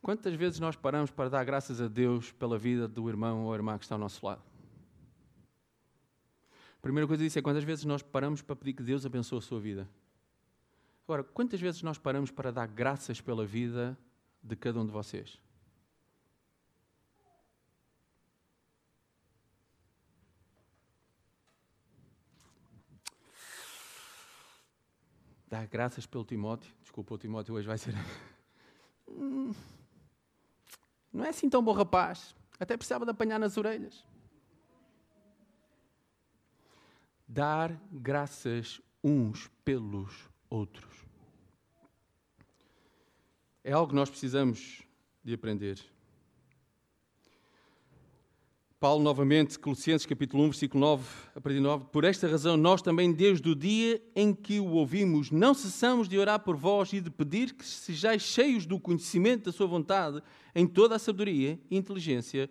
quantas 0.00 0.32
vezes 0.34 0.60
nós 0.60 0.76
paramos 0.76 1.10
para 1.10 1.28
dar 1.28 1.42
graças 1.42 1.80
a 1.80 1.88
Deus 1.88 2.30
pela 2.30 2.56
vida 2.56 2.86
do 2.86 3.08
irmão 3.08 3.46
ou 3.46 3.52
irmã 3.52 3.76
que 3.76 3.84
está 3.84 3.96
ao 3.96 3.98
nosso 3.98 4.24
lado? 4.24 4.40
A 6.78 6.80
primeira 6.80 7.04
coisa 7.04 7.24
disso 7.24 7.36
é 7.36 7.42
quantas 7.42 7.64
vezes 7.64 7.84
nós 7.84 8.00
paramos 8.00 8.42
para 8.42 8.54
pedir 8.54 8.74
que 8.74 8.82
Deus 8.84 9.04
abençoe 9.04 9.38
a 9.38 9.42
sua 9.42 9.58
vida. 9.58 9.88
Agora, 11.04 11.24
quantas 11.24 11.60
vezes 11.60 11.82
nós 11.82 11.98
paramos 11.98 12.30
para 12.30 12.52
dar 12.52 12.68
graças 12.68 13.20
pela 13.20 13.44
vida 13.44 13.98
de 14.40 14.54
cada 14.54 14.78
um 14.78 14.86
de 14.86 14.92
vocês. 14.92 15.36
Dá 25.50 25.66
graças 25.66 26.06
pelo 26.06 26.24
Timóteo. 26.24 26.72
Desculpa, 26.80 27.14
o 27.14 27.18
Timóteo 27.18 27.56
hoje 27.56 27.66
vai 27.66 27.76
ser. 27.76 27.92
Hum. 29.08 29.52
Não 31.12 31.24
é 31.24 31.30
assim 31.30 31.50
tão 31.50 31.60
bom 31.60 31.72
rapaz. 31.72 32.36
Até 32.60 32.76
precisava 32.76 33.04
de 33.04 33.10
apanhar 33.10 33.40
nas 33.40 33.56
orelhas. 33.56 34.06
Dar 37.26 37.72
graças 37.90 38.80
uns 39.02 39.48
pelos 39.64 40.30
outros. 40.48 41.04
É 43.64 43.72
algo 43.72 43.88
que 43.88 43.96
nós 43.96 44.08
precisamos 44.08 44.84
de 45.24 45.34
aprender. 45.34 45.84
Paulo, 48.80 49.04
novamente, 49.04 49.58
Colossenses 49.58 50.06
capítulo 50.06 50.42
1, 50.44 50.46
versículo 50.46 50.80
9, 50.80 51.04
a 51.36 51.40
partir 51.42 51.56
de 51.56 51.62
9. 51.62 51.84
Por 51.92 52.02
esta 52.02 52.26
razão, 52.26 52.56
nós 52.56 52.80
também, 52.80 53.12
desde 53.12 53.46
o 53.50 53.54
dia 53.54 54.00
em 54.16 54.32
que 54.32 54.58
o 54.58 54.68
ouvimos, 54.68 55.30
não 55.30 55.52
cessamos 55.52 56.08
de 56.08 56.18
orar 56.18 56.40
por 56.40 56.56
vós 56.56 56.90
e 56.94 56.98
de 57.02 57.10
pedir 57.10 57.52
que 57.52 57.62
sejais 57.62 58.22
cheios 58.22 58.64
do 58.64 58.80
conhecimento 58.80 59.44
da 59.44 59.52
sua 59.52 59.66
vontade 59.66 60.22
em 60.54 60.66
toda 60.66 60.96
a 60.96 60.98
sabedoria 60.98 61.60
e 61.70 61.76
inteligência 61.76 62.50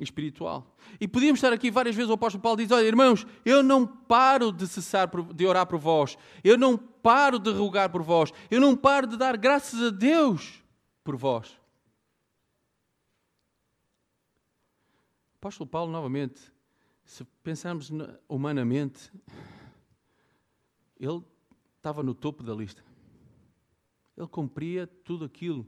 espiritual. 0.00 0.76
E 1.00 1.06
podíamos 1.06 1.38
estar 1.38 1.52
aqui 1.52 1.70
várias 1.70 1.94
vezes, 1.94 2.10
o 2.10 2.14
apóstolo 2.14 2.42
Paulo 2.42 2.58
diz, 2.58 2.72
olha, 2.72 2.84
irmãos, 2.84 3.24
eu 3.44 3.62
não 3.62 3.86
paro 3.86 4.50
de 4.50 4.66
cessar 4.66 5.08
de 5.32 5.46
orar 5.46 5.66
por 5.66 5.78
vós, 5.78 6.18
eu 6.42 6.58
não 6.58 6.76
paro 6.76 7.38
de 7.38 7.52
rogar 7.52 7.88
por 7.88 8.02
vós, 8.02 8.32
eu 8.50 8.60
não 8.60 8.74
paro 8.74 9.06
de 9.06 9.16
dar 9.16 9.36
graças 9.36 9.80
a 9.80 9.90
Deus 9.90 10.60
por 11.04 11.14
vós. 11.14 11.56
Apóstolo 15.46 15.70
Paulo, 15.70 15.92
novamente, 15.92 16.52
se 17.04 17.24
pensarmos 17.44 17.88
humanamente, 18.28 19.12
ele 20.98 21.22
estava 21.76 22.02
no 22.02 22.12
topo 22.12 22.42
da 22.42 22.52
lista. 22.52 22.82
Ele 24.16 24.26
cumpria 24.26 24.88
tudo 24.88 25.24
aquilo 25.24 25.64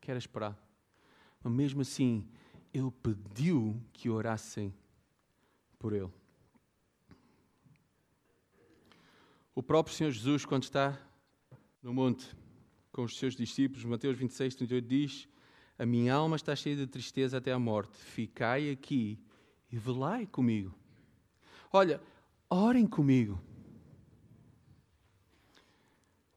que 0.00 0.10
era 0.10 0.16
esperado. 0.16 0.56
Mas 1.42 1.52
mesmo 1.52 1.82
assim, 1.82 2.26
ele 2.72 2.90
pediu 2.90 3.78
que 3.92 4.08
orassem 4.08 4.72
por 5.78 5.92
ele. 5.92 6.10
O 9.54 9.62
próprio 9.62 9.94
Senhor 9.94 10.12
Jesus, 10.12 10.46
quando 10.46 10.62
está 10.62 10.98
no 11.82 11.92
monte 11.92 12.34
com 12.90 13.04
os 13.04 13.18
seus 13.18 13.36
discípulos, 13.36 13.84
Mateus 13.84 14.16
26, 14.16 14.54
38 14.54 14.88
diz: 14.88 15.28
A 15.80 15.86
minha 15.86 16.12
alma 16.12 16.36
está 16.36 16.54
cheia 16.54 16.76
de 16.76 16.86
tristeza 16.86 17.38
até 17.38 17.52
à 17.52 17.58
morte, 17.58 17.96
ficai 17.96 18.68
aqui 18.68 19.18
e 19.72 19.78
velai 19.78 20.26
comigo. 20.26 20.78
Olha, 21.72 22.02
orem 22.50 22.86
comigo. 22.86 23.40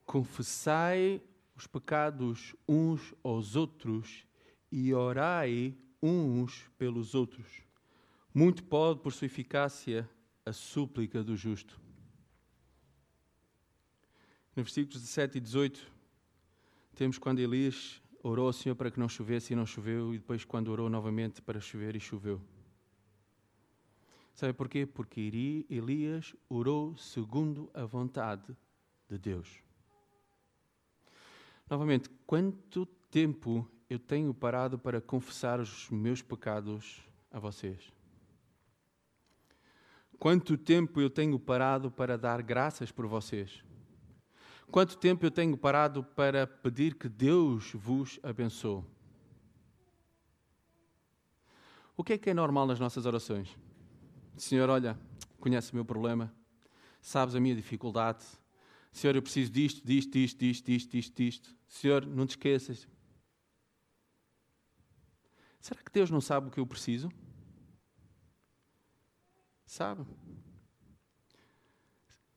Confessai 0.05 1.21
os 1.57 1.67
pecados 1.67 2.55
uns 2.65 3.13
aos 3.21 3.57
outros 3.57 4.25
e 4.71 4.93
orai 4.93 5.75
uns 6.01 6.71
pelos 6.77 7.13
outros. 7.13 7.45
Muito 8.33 8.63
pode, 8.63 9.01
por 9.01 9.11
sua 9.11 9.25
eficácia, 9.25 10.09
a 10.45 10.53
súplica 10.53 11.21
do 11.21 11.35
justo. 11.35 11.77
No 14.55 14.63
versículos 14.63 15.01
17 15.01 15.37
e 15.37 15.41
18, 15.41 15.91
temos 16.95 17.17
quando 17.17 17.39
Elias 17.39 18.01
orou 18.23 18.47
ao 18.47 18.53
Senhor 18.53 18.75
para 18.75 18.89
que 18.89 18.99
não 18.99 19.09
chovesse 19.09 19.51
e 19.51 19.55
não 19.55 19.65
choveu, 19.65 20.15
e 20.15 20.17
depois 20.17 20.45
quando 20.45 20.69
orou 20.69 20.89
novamente 20.89 21.41
para 21.41 21.59
chover 21.59 21.95
e 21.95 21.99
choveu. 21.99 22.41
Sabe 24.33 24.53
porquê? 24.53 24.85
Porque 24.85 25.65
Elias 25.69 26.33
orou 26.49 26.97
segundo 26.97 27.69
a 27.73 27.85
vontade 27.85 28.55
de 29.07 29.17
Deus. 29.19 29.61
Novamente, 31.69 32.09
quanto 32.25 32.85
tempo 33.11 33.69
eu 33.89 33.99
tenho 33.99 34.33
parado 34.33 34.79
para 34.79 34.99
confessar 34.99 35.59
os 35.59 35.89
meus 35.91 36.21
pecados 36.21 37.01
a 37.29 37.39
vocês? 37.39 37.91
Quanto 40.17 40.57
tempo 40.57 41.01
eu 41.01 41.09
tenho 41.09 41.37
parado 41.37 41.91
para 41.91 42.17
dar 42.17 42.41
graças 42.41 42.91
por 42.91 43.05
vocês? 43.05 43.63
Quanto 44.71 44.97
tempo 44.97 45.25
eu 45.25 45.31
tenho 45.31 45.57
parado 45.57 46.03
para 46.03 46.47
pedir 46.47 46.95
que 46.95 47.07
Deus 47.07 47.71
vos 47.73 48.19
abençoe? 48.23 48.83
O 51.95 52.03
que 52.03 52.13
é 52.13 52.17
que 52.17 52.29
é 52.29 52.33
normal 52.33 52.65
nas 52.65 52.79
nossas 52.79 53.05
orações? 53.05 53.55
Senhor, 54.35 54.69
olha, 54.69 54.99
conhece 55.39 55.71
o 55.71 55.75
meu 55.75 55.85
problema, 55.85 56.33
sabes 57.01 57.35
a 57.35 57.39
minha 57.39 57.55
dificuldade. 57.55 58.23
Senhor, 58.91 59.15
eu 59.15 59.21
preciso 59.21 59.51
disto, 59.51 59.85
disto, 59.85 60.11
disto, 60.11 60.39
disto, 60.39 60.65
disto, 60.65 60.91
disto, 60.91 61.15
disto. 61.15 61.55
Senhor, 61.67 62.05
não 62.05 62.25
te 62.25 62.31
esqueças. 62.31 62.87
Será 65.59 65.81
que 65.81 65.91
Deus 65.91 66.09
não 66.09 66.19
sabe 66.19 66.47
o 66.47 66.51
que 66.51 66.59
eu 66.59 66.67
preciso? 66.67 67.09
Sabe? 69.65 70.05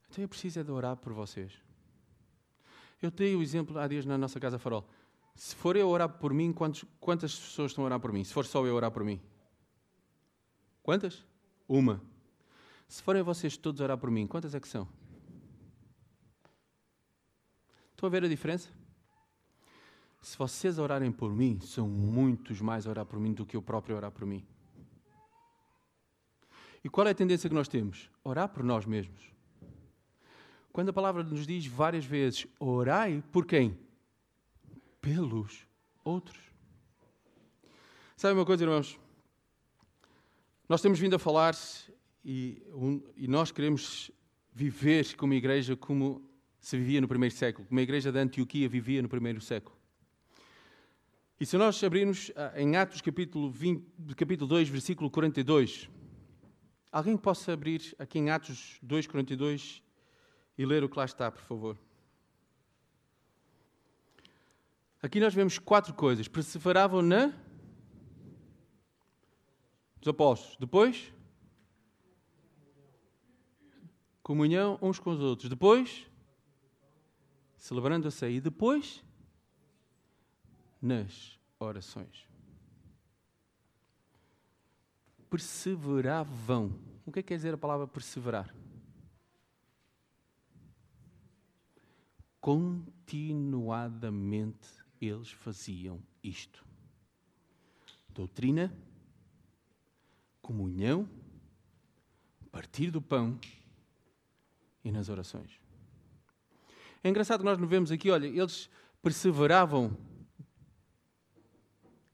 Então 0.09 0.23
eu 0.23 0.29
preciso 0.29 0.61
é 0.61 0.62
de 0.62 0.71
orar 0.71 0.97
por 0.97 1.12
vocês. 1.12 1.65
Eu 3.00 3.11
tenho 3.11 3.38
o 3.38 3.42
exemplo 3.42 3.78
há 3.78 3.87
dias 3.87 4.06
na 4.06 4.16
nossa 4.16 4.40
casa 4.40 4.59
farol. 4.59 4.88
Se 5.35 5.54
for 5.54 5.76
eu 5.76 5.88
orar 5.88 6.09
por 6.09 6.32
mim, 6.32 6.52
quantos, 6.52 6.85
quantas 6.98 7.35
pessoas 7.35 7.70
estão 7.70 7.85
a 7.85 7.87
orar 7.87 8.00
por 8.00 8.12
mim? 8.12 8.24
Se 8.24 8.32
for 8.32 8.46
só 8.46 8.64
eu 8.66 8.74
orar 8.74 8.90
por 8.90 9.04
mim? 9.04 9.20
Quantas? 10.82 11.24
Uma. 11.68 12.00
Se 12.88 13.02
forem 13.02 13.22
vocês 13.22 13.56
todos 13.56 13.80
a 13.80 13.85
orar 13.85 13.98
por 13.98 14.11
mim, 14.11 14.26
quantas 14.26 14.54
é 14.54 14.61
que 14.61 14.68
são? 14.68 14.88
Estão 17.90 18.06
a 18.06 18.11
ver 18.11 18.24
a 18.24 18.28
diferença? 18.28 18.70
Se 20.22 20.37
vocês 20.37 20.78
orarem 20.78 21.12
por 21.12 21.32
mim, 21.32 21.61
são 21.61 21.88
muitos 21.88 22.61
mais 22.61 22.87
a 22.87 22.90
orar 22.90 23.06
por 23.06 23.18
mim 23.18 23.32
do 23.32 23.44
que 23.44 23.56
eu 23.56 23.62
próprio 23.62 23.96
orar 23.96 24.11
por 24.11 24.26
mim. 24.26 24.44
E 26.82 26.88
qual 26.88 27.06
é 27.06 27.11
a 27.11 27.14
tendência 27.14 27.48
que 27.48 27.54
nós 27.54 27.68
temos? 27.68 28.11
Orar 28.24 28.48
por 28.48 28.62
nós 28.62 28.87
mesmos. 28.87 29.36
Quando 30.77 30.91
a 30.91 30.93
palavra 30.93 31.25
nos 31.25 31.47
diz 31.47 31.65
várias 31.67 32.05
vezes, 32.05 32.47
orai 32.61 33.25
por 33.33 33.47
quem? 33.47 33.79
Pelos 35.01 35.67
outros. 36.05 36.37
Sabe 38.15 38.35
uma 38.35 38.45
coisa, 38.45 38.62
irmãos? 38.62 39.01
Nós 40.69 40.83
temos 40.83 40.99
vindo 40.99 41.17
a 41.17 41.19
falar 41.19 41.57
e, 42.23 42.62
um, 42.75 43.01
e 43.17 43.27
nós 43.27 43.51
queremos 43.51 44.11
viver 44.53 45.17
como 45.17 45.33
igreja 45.33 45.75
como 45.75 46.31
se 46.61 46.77
vivia 46.77 47.01
no 47.01 47.09
primeiro 47.09 47.35
século, 47.35 47.67
como 47.67 47.81
a 47.81 47.83
igreja 47.83 48.12
de 48.12 48.19
Antioquia 48.19 48.69
vivia 48.69 49.01
no 49.01 49.09
primeiro 49.09 49.41
século. 49.41 49.75
E 51.41 51.47
se 51.47 51.57
nós 51.57 51.83
abrirmos 51.83 52.31
ah, 52.37 52.53
em 52.55 52.77
Atos 52.77 53.01
capítulo, 53.01 53.51
20, 53.51 54.15
capítulo 54.15 54.47
2, 54.47 54.69
versículo 54.69 55.11
42, 55.11 55.89
alguém 56.93 57.17
possa 57.17 57.55
abrir 57.55 57.97
aqui 57.99 58.19
em 58.19 58.29
Atos 58.29 58.79
2, 58.83 59.07
42 59.07 59.86
e 60.59 60.64
ler 60.64 60.83
o 60.83 60.88
que 60.88 60.99
lá 60.99 61.05
está, 61.05 61.31
por 61.31 61.42
favor. 61.42 61.79
Aqui 65.03 65.21
nós 65.21 65.35
vemos 65.35 65.59
quatro 65.59 65.95
coisas. 65.95 66.27
Perseveravam 66.27 67.03
na 67.03 67.33
dos 70.01 70.09
apóstolos. 70.09 70.57
Depois, 70.57 71.12
comunhão 74.23 74.79
uns 74.81 74.99
com 74.99 75.11
os 75.11 75.21
outros. 75.21 75.49
Depois, 75.49 76.07
celebrando 77.57 78.09
a 78.09 78.11
ceia. 78.11 78.37
E 78.37 78.40
depois, 78.40 79.05
nas 80.81 81.38
orações. 81.59 82.27
Perseveravam. 85.29 86.73
O 87.05 87.12
que 87.12 87.21
é 87.21 87.23
que 87.23 87.29
quer 87.29 87.37
dizer 87.37 87.55
a 87.55 87.59
palavra 87.59 87.87
perseverar? 87.87 88.53
Continuadamente 92.46 94.68
eles 95.00 95.32
faziam 95.32 96.00
isto. 96.22 96.64
Doutrina 98.09 98.72
comunhão, 100.40 101.11
partir 102.52 102.92
do 102.92 103.02
pão 103.02 103.37
e 104.85 104.92
nas 104.92 105.09
orações. 105.09 105.61
É 107.02 107.09
engraçado 107.09 107.40
que 107.40 107.44
nós 107.44 107.59
nos 107.59 107.68
vemos 107.68 107.90
aqui, 107.90 108.12
olha, 108.12 108.28
eles 108.28 108.70
perseveravam 109.02 109.98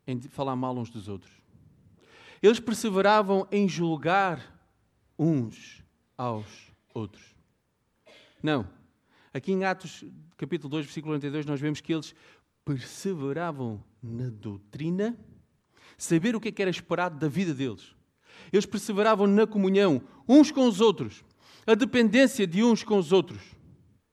em 0.07 0.19
falar 0.19 0.57
mal 0.57 0.75
uns 0.79 0.89
dos 0.89 1.09
outros. 1.09 1.43
Eles 2.41 2.59
perseveravam 2.59 3.47
em 3.53 3.69
julgar 3.69 4.59
uns 5.19 5.85
aos 6.17 6.73
outros. 6.95 7.37
Não. 8.43 8.81
Aqui 9.35 9.53
em 9.53 9.65
Atos, 9.65 10.05
capítulo 10.37 10.69
2, 10.69 10.85
versículo 10.87 11.13
42, 11.13 11.47
nós 11.47 11.59
vemos 11.59 11.81
que 11.81 11.93
eles 11.93 12.15
perseveravam 12.65 13.83
na 14.03 14.29
doutrina, 14.29 15.19
saber 15.97 16.37
o 16.37 16.41
que, 16.41 16.49
é 16.49 16.53
que 16.53 16.61
era 16.61 16.71
esperado 16.71 17.19
da 17.19 17.29
vida 17.29 17.55
deles. 17.55 17.95
Eles 18.53 18.67
perseveravam 18.67 19.27
na 19.27 19.47
comunhão 19.47 20.03
uns 20.29 20.51
com 20.51 20.69
os 20.69 20.81
outros, 20.81 21.25
a 21.67 21.75
dependência 21.75 22.47
de 22.47 22.63
uns 22.63 22.85
com 22.85 22.99
os 22.99 23.11
outros. 23.11 23.41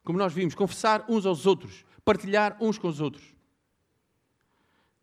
Como 0.04 0.18
nós 0.18 0.34
vimos, 0.34 0.56
confessar 0.56 1.06
uns 1.10 1.26
aos 1.26 1.46
outros, 1.46 1.86
partilhar 2.06 2.58
uns 2.62 2.78
com 2.78 2.88
os 2.88 3.02
outros. 3.02 3.24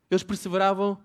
Eles 0.09 0.23
perseveravam 0.23 1.01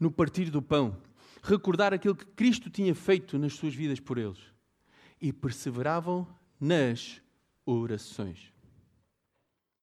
no 0.00 0.10
partir 0.10 0.50
do 0.50 0.62
pão, 0.62 0.96
recordar 1.42 1.92
aquilo 1.92 2.14
que 2.14 2.24
Cristo 2.24 2.70
tinha 2.70 2.94
feito 2.94 3.38
nas 3.38 3.52
suas 3.52 3.74
vidas 3.74 4.00
por 4.00 4.16
eles. 4.18 4.38
E 5.20 5.32
perseveravam 5.32 6.26
nas 6.58 7.21
orações. 7.66 8.52